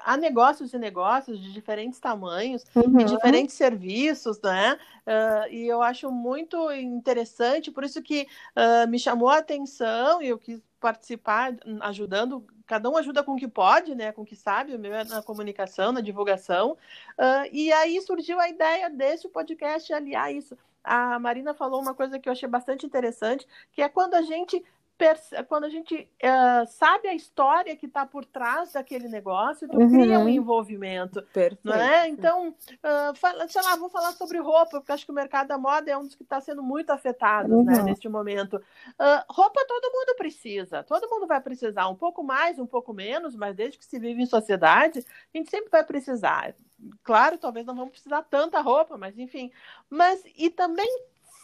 há 0.03 0.17
negócios 0.17 0.73
e 0.73 0.77
negócios 0.77 1.39
de 1.39 1.51
diferentes 1.51 1.99
tamanhos, 1.99 2.65
uhum. 2.75 3.05
diferentes 3.05 3.55
serviços, 3.55 4.39
né? 4.41 4.77
Uh, 5.05 5.51
e 5.51 5.67
eu 5.67 5.81
acho 5.81 6.12
muito 6.12 6.71
interessante, 6.71 7.71
por 7.71 7.83
isso 7.83 8.01
que 8.01 8.27
uh, 8.55 8.88
me 8.88 8.99
chamou 8.99 9.29
a 9.29 9.38
atenção 9.38 10.21
e 10.21 10.27
eu 10.27 10.38
quis 10.38 10.62
participar, 10.79 11.55
ajudando, 11.81 12.45
cada 12.65 12.89
um 12.89 12.95
ajuda 12.95 13.23
com 13.23 13.33
o 13.33 13.38
que 13.38 13.47
pode, 13.47 13.95
né? 13.95 14.12
Com 14.12 14.21
o 14.21 14.25
que 14.25 14.35
sabe, 14.35 14.75
o 14.75 14.79
meu 14.79 14.93
é 14.93 15.03
na 15.03 15.21
comunicação, 15.21 15.91
na 15.91 16.01
divulgação. 16.01 16.77
Uh, 17.17 17.49
e 17.51 17.71
aí 17.73 18.01
surgiu 18.01 18.39
a 18.39 18.47
ideia 18.47 18.89
desse 18.89 19.27
podcast 19.27 19.91
aliar 19.91 20.33
isso. 20.33 20.57
A 20.83 21.19
Marina 21.19 21.53
falou 21.53 21.81
uma 21.81 21.93
coisa 21.93 22.17
que 22.17 22.29
eu 22.29 22.33
achei 22.33 22.47
bastante 22.47 22.85
interessante, 22.85 23.45
que 23.71 23.81
é 23.81 23.89
quando 23.89 24.13
a 24.13 24.21
gente 24.21 24.63
quando 25.47 25.63
a 25.63 25.69
gente 25.69 26.09
uh, 26.23 26.67
sabe 26.67 27.07
a 27.07 27.13
história 27.13 27.75
que 27.75 27.85
está 27.85 28.05
por 28.05 28.25
trás 28.25 28.73
daquele 28.73 29.07
negócio, 29.07 29.67
tu 29.67 29.77
uhum. 29.77 29.89
cria 29.89 30.19
um 30.19 30.27
envolvimento. 30.27 31.21
Perfeito. 31.33 31.59
Não 31.63 31.73
é? 31.73 32.07
Então, 32.09 32.49
uh, 32.49 33.15
fala, 33.15 33.47
sei 33.47 33.62
lá, 33.62 33.75
vou 33.77 33.89
falar 33.89 34.12
sobre 34.12 34.39
roupa, 34.39 34.79
porque 34.79 34.91
acho 34.91 35.05
que 35.05 35.12
o 35.12 35.15
mercado 35.15 35.47
da 35.47 35.57
moda 35.57 35.89
é 35.89 35.97
um 35.97 36.03
dos 36.03 36.15
que 36.15 36.23
está 36.23 36.41
sendo 36.41 36.62
muito 36.62 36.89
afetado 36.89 37.49
né, 37.49 37.55
uhum. 37.55 37.63
né, 37.63 37.83
neste 37.83 38.09
momento. 38.09 38.57
Uh, 38.57 39.23
roupa 39.29 39.65
todo 39.67 39.91
mundo 39.93 40.15
precisa, 40.17 40.83
todo 40.83 41.09
mundo 41.09 41.25
vai 41.27 41.39
precisar, 41.39 41.88
um 41.88 41.95
pouco 41.95 42.23
mais, 42.23 42.59
um 42.59 42.67
pouco 42.67 42.93
menos, 42.93 43.35
mas 43.35 43.55
desde 43.55 43.77
que 43.77 43.85
se 43.85 43.99
vive 43.99 44.21
em 44.21 44.25
sociedade, 44.25 44.99
a 45.33 45.38
gente 45.38 45.49
sempre 45.49 45.69
vai 45.69 45.83
precisar. 45.83 46.55
Claro, 47.03 47.38
talvez 47.38 47.65
não 47.65 47.75
vamos 47.75 47.91
precisar 47.91 48.23
tanta 48.23 48.59
roupa, 48.62 48.97
mas 48.97 49.17
enfim. 49.17 49.51
Mas, 49.89 50.23
e 50.35 50.49
também, 50.49 50.89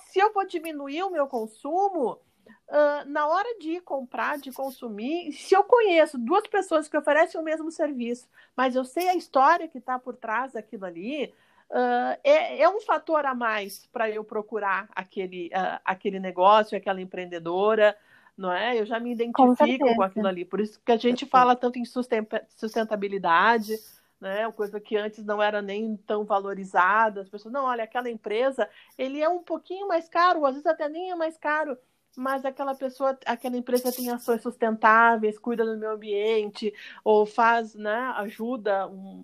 se 0.07 0.19
eu 0.19 0.33
vou 0.33 0.45
diminuir 0.45 1.03
o 1.03 1.11
meu 1.11 1.27
consumo, 1.27 2.19
Uh, 2.67 3.07
na 3.07 3.27
hora 3.27 3.59
de 3.59 3.79
comprar, 3.81 4.39
de 4.39 4.51
consumir, 4.51 5.31
se 5.33 5.55
eu 5.55 5.63
conheço 5.63 6.17
duas 6.17 6.47
pessoas 6.47 6.87
que 6.87 6.97
oferecem 6.97 7.39
o 7.39 7.43
mesmo 7.43 7.71
serviço, 7.71 8.27
mas 8.55 8.75
eu 8.75 8.83
sei 8.83 9.07
a 9.07 9.15
história 9.15 9.67
que 9.67 9.77
está 9.77 9.99
por 9.99 10.15
trás 10.15 10.53
daquilo 10.53 10.85
ali, 10.85 11.33
uh, 11.69 12.19
é, 12.23 12.61
é, 12.61 12.69
um 12.69 12.81
fator 12.81 13.25
a 13.25 13.35
mais 13.35 13.87
para 13.93 14.09
eu 14.09 14.23
procurar 14.23 14.89
aquele, 14.95 15.47
uh, 15.47 15.79
aquele 15.85 16.19
negócio, 16.19 16.77
aquela 16.77 16.99
empreendedora, 16.99 17.95
não 18.35 18.51
é? 18.51 18.79
Eu 18.79 18.85
já 18.85 18.99
me 18.99 19.11
identifico 19.11 19.85
com, 19.85 19.95
com 19.95 20.03
aquilo 20.03 20.27
ali. 20.27 20.43
Por 20.43 20.59
isso 20.59 20.81
que 20.83 20.91
a 20.91 20.97
gente 20.97 21.25
fala 21.25 21.55
tanto 21.55 21.79
em 21.79 21.85
sustentabilidade, 21.85 23.77
né? 24.19 24.51
Coisa 24.51 24.79
que 24.79 24.97
antes 24.97 25.23
não 25.23 25.41
era 25.41 25.61
nem 25.61 25.95
tão 25.97 26.25
valorizada. 26.25 27.21
As 27.21 27.29
pessoas, 27.29 27.53
não, 27.53 27.65
olha, 27.65 27.83
aquela 27.83 28.09
empresa, 28.09 28.67
ele 28.97 29.21
é 29.21 29.29
um 29.29 29.43
pouquinho 29.43 29.87
mais 29.87 30.09
caro, 30.09 30.45
às 30.45 30.53
vezes 30.53 30.65
até 30.65 30.89
nem 30.89 31.11
é 31.11 31.15
mais 31.15 31.37
caro 31.37 31.77
mas 32.17 32.45
aquela 32.45 32.75
pessoa, 32.75 33.17
aquela 33.25 33.57
empresa 33.57 33.91
tem 33.91 34.09
ações 34.09 34.41
sustentáveis, 34.41 35.37
cuida 35.37 35.65
do 35.65 35.77
meio 35.77 35.93
ambiente, 35.93 36.73
ou 37.03 37.25
faz, 37.25 37.75
né, 37.75 38.13
ajuda 38.17 38.87
um, 38.87 39.23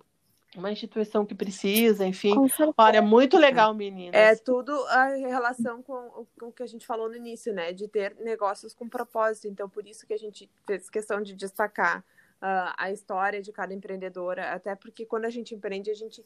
uma 0.56 0.71
instituição 0.71 1.25
que 1.25 1.34
precisa, 1.34 2.06
enfim. 2.06 2.34
Olha, 2.77 2.97
é 2.97 3.01
muito 3.01 3.38
legal, 3.38 3.73
meninas. 3.73 4.13
É 4.13 4.36
tudo 4.36 4.73
a 4.88 5.06
relação 5.06 5.82
com, 5.82 6.25
com 6.39 6.47
o 6.47 6.51
que 6.51 6.63
a 6.63 6.67
gente 6.67 6.86
falou 6.86 7.08
no 7.08 7.15
início, 7.15 7.54
né? 7.54 7.71
De 7.71 7.88
ter 7.88 8.15
negócios 8.19 8.73
com 8.73 8.89
propósito. 8.89 9.47
Então, 9.47 9.69
por 9.69 9.88
isso 9.88 10.06
que 10.06 10.13
a 10.13 10.17
gente 10.17 10.49
fez 10.65 10.89
questão 10.89 11.21
de 11.21 11.34
destacar 11.36 12.04
uh, 12.41 12.73
a 12.77 12.91
história 12.91 13.41
de 13.41 13.51
cada 13.51 13.73
empreendedora, 13.73 14.51
até 14.51 14.75
porque 14.75 15.06
quando 15.06 15.25
a 15.25 15.30
gente 15.30 15.54
empreende, 15.54 15.89
a 15.89 15.95
gente 15.95 16.23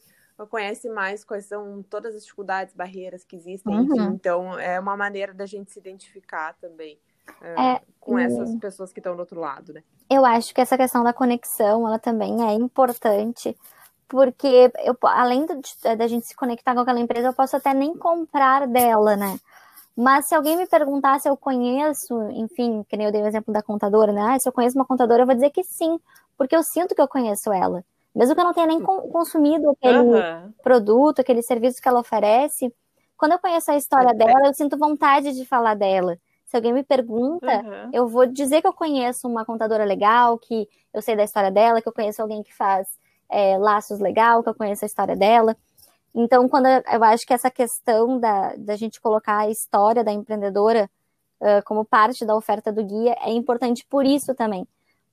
conhece 0.50 0.88
mais 0.88 1.24
quais 1.24 1.46
são 1.46 1.82
todas 1.82 2.14
as 2.14 2.22
dificuldades, 2.22 2.74
barreiras 2.74 3.24
que 3.24 3.36
existem, 3.36 3.74
uhum. 3.74 3.82
enfim, 3.84 4.14
então 4.14 4.58
é 4.58 4.78
uma 4.80 4.96
maneira 4.96 5.32
da 5.32 5.46
gente 5.46 5.70
se 5.72 5.78
identificar 5.78 6.54
também. 6.54 6.98
Uh, 7.40 7.60
é, 7.60 7.82
com 7.98 8.16
essas 8.16 8.54
pessoas 8.56 8.92
que 8.92 9.00
estão 9.00 9.16
do 9.16 9.20
outro 9.20 9.40
lado, 9.40 9.72
né? 9.72 9.82
Eu 10.08 10.24
acho 10.24 10.54
que 10.54 10.60
essa 10.60 10.76
questão 10.76 11.02
da 11.02 11.12
conexão, 11.12 11.86
ela 11.86 11.98
também 11.98 12.48
é 12.48 12.52
importante, 12.52 13.56
porque 14.06 14.70
eu, 14.84 14.96
além 15.02 15.44
da 15.44 16.06
gente 16.06 16.26
se 16.26 16.36
conectar 16.36 16.72
com 16.72 16.80
aquela 16.80 17.00
empresa, 17.00 17.28
eu 17.28 17.34
posso 17.34 17.56
até 17.56 17.74
nem 17.74 17.96
comprar 17.96 18.68
dela, 18.68 19.16
né? 19.16 19.40
Mas 19.96 20.28
se 20.28 20.34
alguém 20.34 20.56
me 20.56 20.66
perguntar 20.66 21.18
se 21.20 21.28
eu 21.28 21.36
conheço, 21.36 22.20
enfim, 22.32 22.84
que 22.88 22.96
nem 22.96 23.06
eu 23.06 23.12
dei 23.12 23.22
o 23.22 23.26
exemplo 23.26 23.52
da 23.52 23.62
contadora, 23.62 24.12
né? 24.12 24.20
Ah, 24.20 24.38
se 24.38 24.46
eu 24.48 24.52
conheço 24.52 24.76
uma 24.76 24.84
contadora, 24.84 25.22
eu 25.22 25.26
vou 25.26 25.34
dizer 25.34 25.50
que 25.50 25.64
sim, 25.64 25.98
porque 26.36 26.54
eu 26.54 26.62
sinto 26.62 26.94
que 26.94 27.00
eu 27.00 27.08
conheço 27.08 27.50
ela. 27.50 27.82
Mesmo 28.14 28.34
que 28.34 28.40
eu 28.40 28.44
não 28.44 28.52
tenha 28.52 28.66
nem 28.66 28.80
consumido 28.80 29.70
aquele 29.70 29.98
uhum. 29.98 30.52
produto, 30.62 31.20
aquele 31.20 31.42
serviço 31.42 31.80
que 31.80 31.88
ela 31.88 32.00
oferece, 32.00 32.72
quando 33.16 33.32
eu 33.32 33.38
conheço 33.38 33.70
a 33.70 33.76
história 33.76 34.12
dela, 34.14 34.48
eu 34.48 34.54
sinto 34.54 34.76
vontade 34.76 35.32
de 35.32 35.44
falar 35.46 35.74
dela. 35.74 36.18
Se 36.44 36.56
alguém 36.56 36.72
me 36.72 36.82
pergunta, 36.82 37.46
uhum. 37.46 37.90
eu 37.92 38.06
vou 38.06 38.26
dizer 38.26 38.60
que 38.60 38.68
eu 38.68 38.72
conheço 38.72 39.26
uma 39.26 39.44
contadora 39.44 39.84
legal, 39.84 40.38
que 40.38 40.68
eu 40.92 41.02
sei 41.02 41.16
da 41.16 41.24
história 41.24 41.50
dela, 41.50 41.80
que 41.80 41.88
eu 41.88 41.92
conheço 41.92 42.22
alguém 42.22 42.42
que 42.42 42.54
faz 42.54 42.86
é, 43.28 43.58
laços 43.58 43.98
legal, 43.98 44.42
que 44.42 44.48
eu 44.48 44.54
conheço 44.54 44.84
a 44.84 44.86
história 44.86 45.16
dela. 45.16 45.56
Então, 46.18 46.48
quando 46.48 46.64
eu, 46.66 47.04
acho 47.04 47.26
que 47.26 47.34
essa 47.34 47.50
questão 47.50 48.18
da, 48.18 48.56
da 48.56 48.74
gente 48.74 48.98
colocar 48.98 49.40
a 49.40 49.50
história 49.50 50.02
da 50.02 50.10
empreendedora 50.10 50.90
uh, 51.38 51.62
como 51.66 51.84
parte 51.84 52.24
da 52.24 52.34
oferta 52.34 52.72
do 52.72 52.82
guia 52.82 53.14
é 53.20 53.30
importante 53.30 53.84
por 53.84 54.06
isso 54.06 54.34
também. 54.34 54.66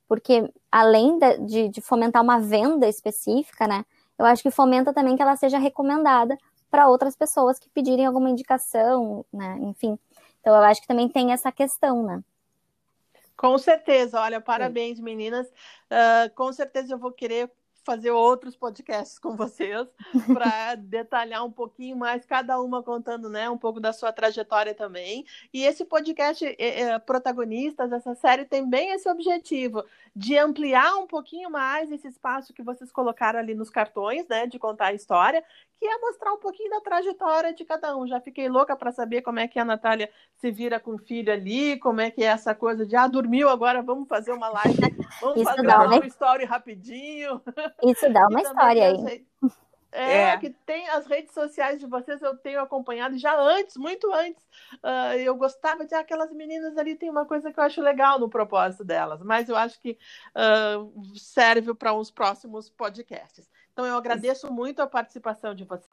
Porque 0.07 0.49
além 0.71 1.19
de, 1.45 1.67
de 1.67 1.81
fomentar 1.81 2.23
uma 2.23 2.39
venda 2.39 2.87
específica, 2.87 3.67
né? 3.67 3.85
Eu 4.17 4.25
acho 4.25 4.41
que 4.41 4.49
fomenta 4.49 4.93
também 4.93 5.17
que 5.17 5.21
ela 5.21 5.35
seja 5.35 5.57
recomendada 5.57 6.37
para 6.71 6.87
outras 6.87 7.17
pessoas 7.17 7.59
que 7.59 7.69
pedirem 7.69 8.05
alguma 8.05 8.29
indicação, 8.29 9.25
né? 9.33 9.57
Enfim. 9.59 9.99
Então, 10.39 10.55
eu 10.55 10.63
acho 10.63 10.79
que 10.79 10.87
também 10.87 11.09
tem 11.09 11.33
essa 11.33 11.51
questão, 11.51 12.01
né? 12.01 12.23
Com 13.35 13.57
certeza, 13.57 14.21
olha, 14.21 14.39
parabéns, 14.39 15.01
meninas. 15.01 15.47
Uh, 15.47 16.33
com 16.33 16.53
certeza 16.53 16.93
eu 16.93 16.97
vou 16.97 17.11
querer 17.11 17.51
fazer 17.83 18.11
outros 18.11 18.55
podcasts 18.55 19.19
com 19.19 19.35
vocês 19.35 19.87
para 20.33 20.75
detalhar 20.75 21.45
um 21.45 21.51
pouquinho 21.51 21.97
mais, 21.97 22.25
cada 22.25 22.59
uma 22.61 22.81
contando 22.81 23.29
né, 23.29 23.49
um 23.49 23.57
pouco 23.57 23.79
da 23.79 23.93
sua 23.93 24.11
trajetória 24.11 24.73
também. 24.73 25.25
E 25.53 25.63
esse 25.63 25.85
podcast, 25.85 26.45
é, 26.57 26.97
Protagonistas, 26.99 27.91
essa 27.91 28.15
série 28.15 28.45
tem 28.45 28.67
bem 28.67 28.91
esse 28.91 29.09
objetivo 29.09 29.83
de 30.15 30.37
ampliar 30.37 30.95
um 30.95 31.07
pouquinho 31.07 31.49
mais 31.49 31.91
esse 31.91 32.07
espaço 32.07 32.53
que 32.53 32.63
vocês 32.63 32.91
colocaram 32.91 33.39
ali 33.39 33.55
nos 33.55 33.69
cartões, 33.69 34.27
né, 34.27 34.47
de 34.47 34.59
contar 34.59 34.87
a 34.87 34.93
história, 34.93 35.43
que 35.79 35.85
é 35.85 35.97
mostrar 35.99 36.31
um 36.31 36.37
pouquinho 36.37 36.69
da 36.69 36.81
trajetória 36.81 37.53
de 37.53 37.65
cada 37.65 37.97
um. 37.97 38.07
Já 38.07 38.21
fiquei 38.21 38.47
louca 38.47 38.75
para 38.75 38.91
saber 38.91 39.21
como 39.21 39.39
é 39.39 39.47
que 39.47 39.59
a 39.59 39.65
Natália 39.65 40.09
se 40.37 40.51
vira 40.51 40.79
com 40.79 40.95
o 40.95 40.97
filho 40.97 41.33
ali, 41.33 41.77
como 41.79 41.99
é 41.99 42.09
que 42.09 42.23
é 42.23 42.27
essa 42.27 42.55
coisa 42.55 42.85
de, 42.85 42.95
ah, 42.95 43.07
dormiu 43.07 43.49
agora, 43.49 43.81
vamos 43.81 44.07
fazer 44.07 44.31
uma 44.31 44.49
live, 44.49 44.79
vamos 45.19 45.37
Isso 45.37 45.45
fazer 45.45 45.61
uma, 45.61 45.85
uma 45.85 46.05
história 46.05 46.47
rapidinho. 46.47 47.41
Isso 47.81 48.11
dá 48.11 48.27
uma 48.27 48.41
história 48.41 48.87
aí. 48.87 49.25
É, 49.95 50.21
é, 50.21 50.37
que 50.37 50.49
tem 50.49 50.89
as 50.89 51.05
redes 51.05 51.33
sociais 51.33 51.79
de 51.79 51.85
vocês, 51.85 52.19
eu 52.21 52.35
tenho 52.35 52.59
acompanhado 52.59 53.15
já 53.15 53.39
antes, 53.39 53.77
muito 53.77 54.11
antes. 54.11 54.43
Uh, 54.83 55.13
eu 55.19 55.35
gostava 55.35 55.85
de 55.85 55.93
ah, 55.93 55.99
aquelas 55.99 56.31
meninas 56.33 56.75
ali, 56.77 56.95
tem 56.95 57.11
uma 57.11 57.25
coisa 57.25 57.53
que 57.53 57.59
eu 57.59 57.63
acho 57.63 57.79
legal 57.79 58.19
no 58.19 58.27
propósito 58.27 58.83
delas, 58.83 59.21
mas 59.21 59.47
eu 59.49 59.55
acho 59.55 59.79
que 59.79 59.97
uh, 60.35 61.15
serve 61.15 61.75
para 61.75 61.93
uns 61.93 62.09
próximos 62.09 62.71
podcasts. 62.71 63.47
Então, 63.71 63.85
eu 63.85 63.95
agradeço 63.95 64.51
muito 64.51 64.81
a 64.81 64.87
participação 64.87 65.53
de 65.53 65.63
vocês. 65.63 65.87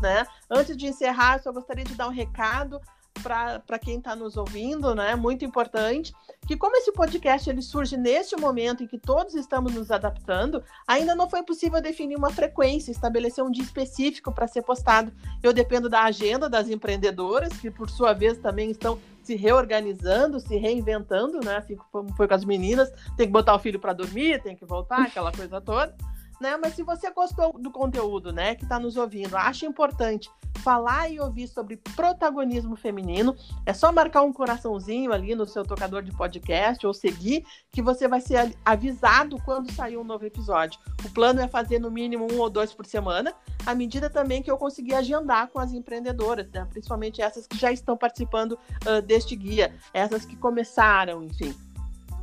Né? 0.00 0.26
Antes 0.50 0.76
de 0.76 0.86
encerrar, 0.86 1.36
eu 1.36 1.42
só 1.42 1.52
gostaria 1.52 1.84
de 1.84 1.94
dar 1.94 2.08
um 2.08 2.12
recado 2.12 2.80
para 3.18 3.78
quem 3.78 3.98
está 3.98 4.14
nos 4.14 4.36
ouvindo, 4.36 4.94
né? 4.94 5.14
Muito 5.14 5.44
importante 5.44 6.12
que 6.46 6.56
como 6.56 6.76
esse 6.76 6.92
podcast 6.92 7.48
ele 7.50 7.60
surge 7.60 7.96
neste 7.96 8.34
momento 8.36 8.82
em 8.82 8.86
que 8.86 8.98
todos 8.98 9.34
estamos 9.34 9.74
nos 9.74 9.90
adaptando, 9.90 10.62
ainda 10.86 11.14
não 11.14 11.28
foi 11.28 11.42
possível 11.42 11.80
definir 11.80 12.16
uma 12.16 12.30
frequência, 12.30 12.90
estabelecer 12.90 13.44
um 13.44 13.50
dia 13.50 13.62
específico 13.62 14.32
para 14.32 14.48
ser 14.48 14.62
postado. 14.62 15.12
Eu 15.42 15.52
dependo 15.52 15.88
da 15.88 16.04
agenda 16.04 16.48
das 16.48 16.70
empreendedoras, 16.70 17.52
que 17.58 17.70
por 17.70 17.90
sua 17.90 18.12
vez 18.12 18.38
também 18.38 18.70
estão 18.70 18.98
se 19.22 19.34
reorganizando, 19.36 20.40
se 20.40 20.56
reinventando, 20.56 21.40
né? 21.44 21.58
Assim 21.58 21.76
como 21.92 22.14
foi 22.16 22.26
com 22.26 22.34
as 22.34 22.44
meninas, 22.44 22.90
tem 23.16 23.26
que 23.26 23.32
botar 23.32 23.54
o 23.54 23.58
filho 23.58 23.78
para 23.78 23.92
dormir, 23.92 24.42
tem 24.42 24.56
que 24.56 24.64
voltar, 24.64 25.02
aquela 25.02 25.30
coisa 25.30 25.60
toda 25.60 25.94
né? 26.40 26.56
Mas 26.56 26.74
se 26.74 26.82
você 26.82 27.10
gostou 27.10 27.52
do 27.52 27.70
conteúdo, 27.70 28.32
né, 28.32 28.54
que 28.54 28.64
está 28.64 28.78
nos 28.78 28.96
ouvindo, 28.96 29.36
acha 29.36 29.66
importante 29.66 30.30
falar 30.58 31.08
e 31.08 31.20
ouvir 31.20 31.48
sobre 31.48 31.76
protagonismo 31.76 32.76
feminino, 32.76 33.34
é 33.64 33.72
só 33.72 33.92
marcar 33.92 34.22
um 34.22 34.32
coraçãozinho 34.32 35.12
ali 35.12 35.34
no 35.34 35.46
seu 35.46 35.64
tocador 35.64 36.02
de 36.02 36.12
podcast 36.12 36.86
ou 36.86 36.92
seguir, 36.92 37.46
que 37.70 37.80
você 37.80 38.08
vai 38.08 38.20
ser 38.20 38.54
avisado 38.64 39.40
quando 39.44 39.72
sair 39.72 39.96
um 39.96 40.04
novo 40.04 40.26
episódio. 40.26 40.78
O 41.04 41.10
plano 41.10 41.40
é 41.40 41.48
fazer 41.48 41.78
no 41.78 41.90
mínimo 41.90 42.26
um 42.30 42.38
ou 42.38 42.50
dois 42.50 42.74
por 42.74 42.86
semana, 42.86 43.32
à 43.64 43.74
medida 43.74 44.10
também 44.10 44.42
que 44.42 44.50
eu 44.50 44.58
conseguir 44.58 44.94
agendar 44.94 45.48
com 45.48 45.58
as 45.58 45.72
empreendedoras, 45.72 46.50
né? 46.50 46.66
principalmente 46.68 47.22
essas 47.22 47.46
que 47.46 47.56
já 47.56 47.72
estão 47.72 47.96
participando 47.96 48.52
uh, 48.52 49.00
deste 49.00 49.36
guia, 49.36 49.74
essas 49.94 50.24
que 50.24 50.36
começaram, 50.36 51.22
enfim. 51.22 51.54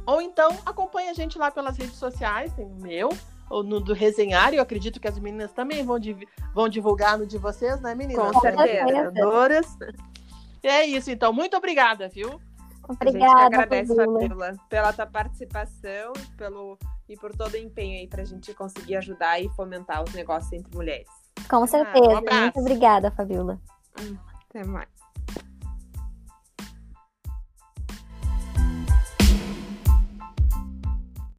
Ou 0.05 0.21
então 0.21 0.49
acompanhe 0.65 1.09
a 1.09 1.13
gente 1.13 1.37
lá 1.37 1.49
pelas 1.49 1.77
redes 1.77 1.95
sociais, 1.95 2.53
tem 2.53 2.65
o 2.65 2.75
meu, 2.75 3.09
ou 3.49 3.63
no 3.63 3.79
do 3.79 3.93
resenhar, 3.93 4.53
e 4.53 4.57
eu 4.57 4.63
acredito 4.63 4.99
que 4.99 5.07
as 5.07 5.17
meninas 5.19 5.51
também 5.51 5.83
vão, 5.83 5.99
div 5.99 6.23
vão 6.53 6.67
divulgar 6.67 7.17
no 7.17 7.25
de 7.25 7.37
vocês, 7.37 7.79
né, 7.81 7.93
meninas? 7.93 8.31
Com 8.31 8.39
certeza. 8.39 9.11
E 10.63 10.67
é 10.67 10.85
isso, 10.85 11.11
então. 11.11 11.31
Muito 11.31 11.55
obrigada, 11.55 12.09
viu? 12.09 12.39
Obrigada. 12.87 13.33
A 13.33 13.43
gente 13.43 13.45
agradece, 13.45 13.95
Fabiola, 13.95 14.55
pela 14.69 14.93
tua 14.93 15.05
participação 15.05 16.13
pelo, 16.37 16.77
e 17.09 17.15
por 17.15 17.35
todo 17.35 17.53
o 17.53 17.57
empenho 17.57 17.99
aí 17.99 18.07
para 18.07 18.21
a 18.21 18.25
gente 18.25 18.53
conseguir 18.53 18.95
ajudar 18.95 19.39
e 19.39 19.49
fomentar 19.49 20.03
os 20.03 20.13
negócios 20.13 20.51
entre 20.53 20.75
mulheres. 20.75 21.07
Com 21.49 21.65
certeza. 21.67 22.21
Ah, 22.29 22.37
um 22.37 22.41
Muito 22.41 22.59
obrigada, 22.59 23.11
Fabiola. 23.11 23.59
Até 24.49 24.63
mais. 24.65 24.94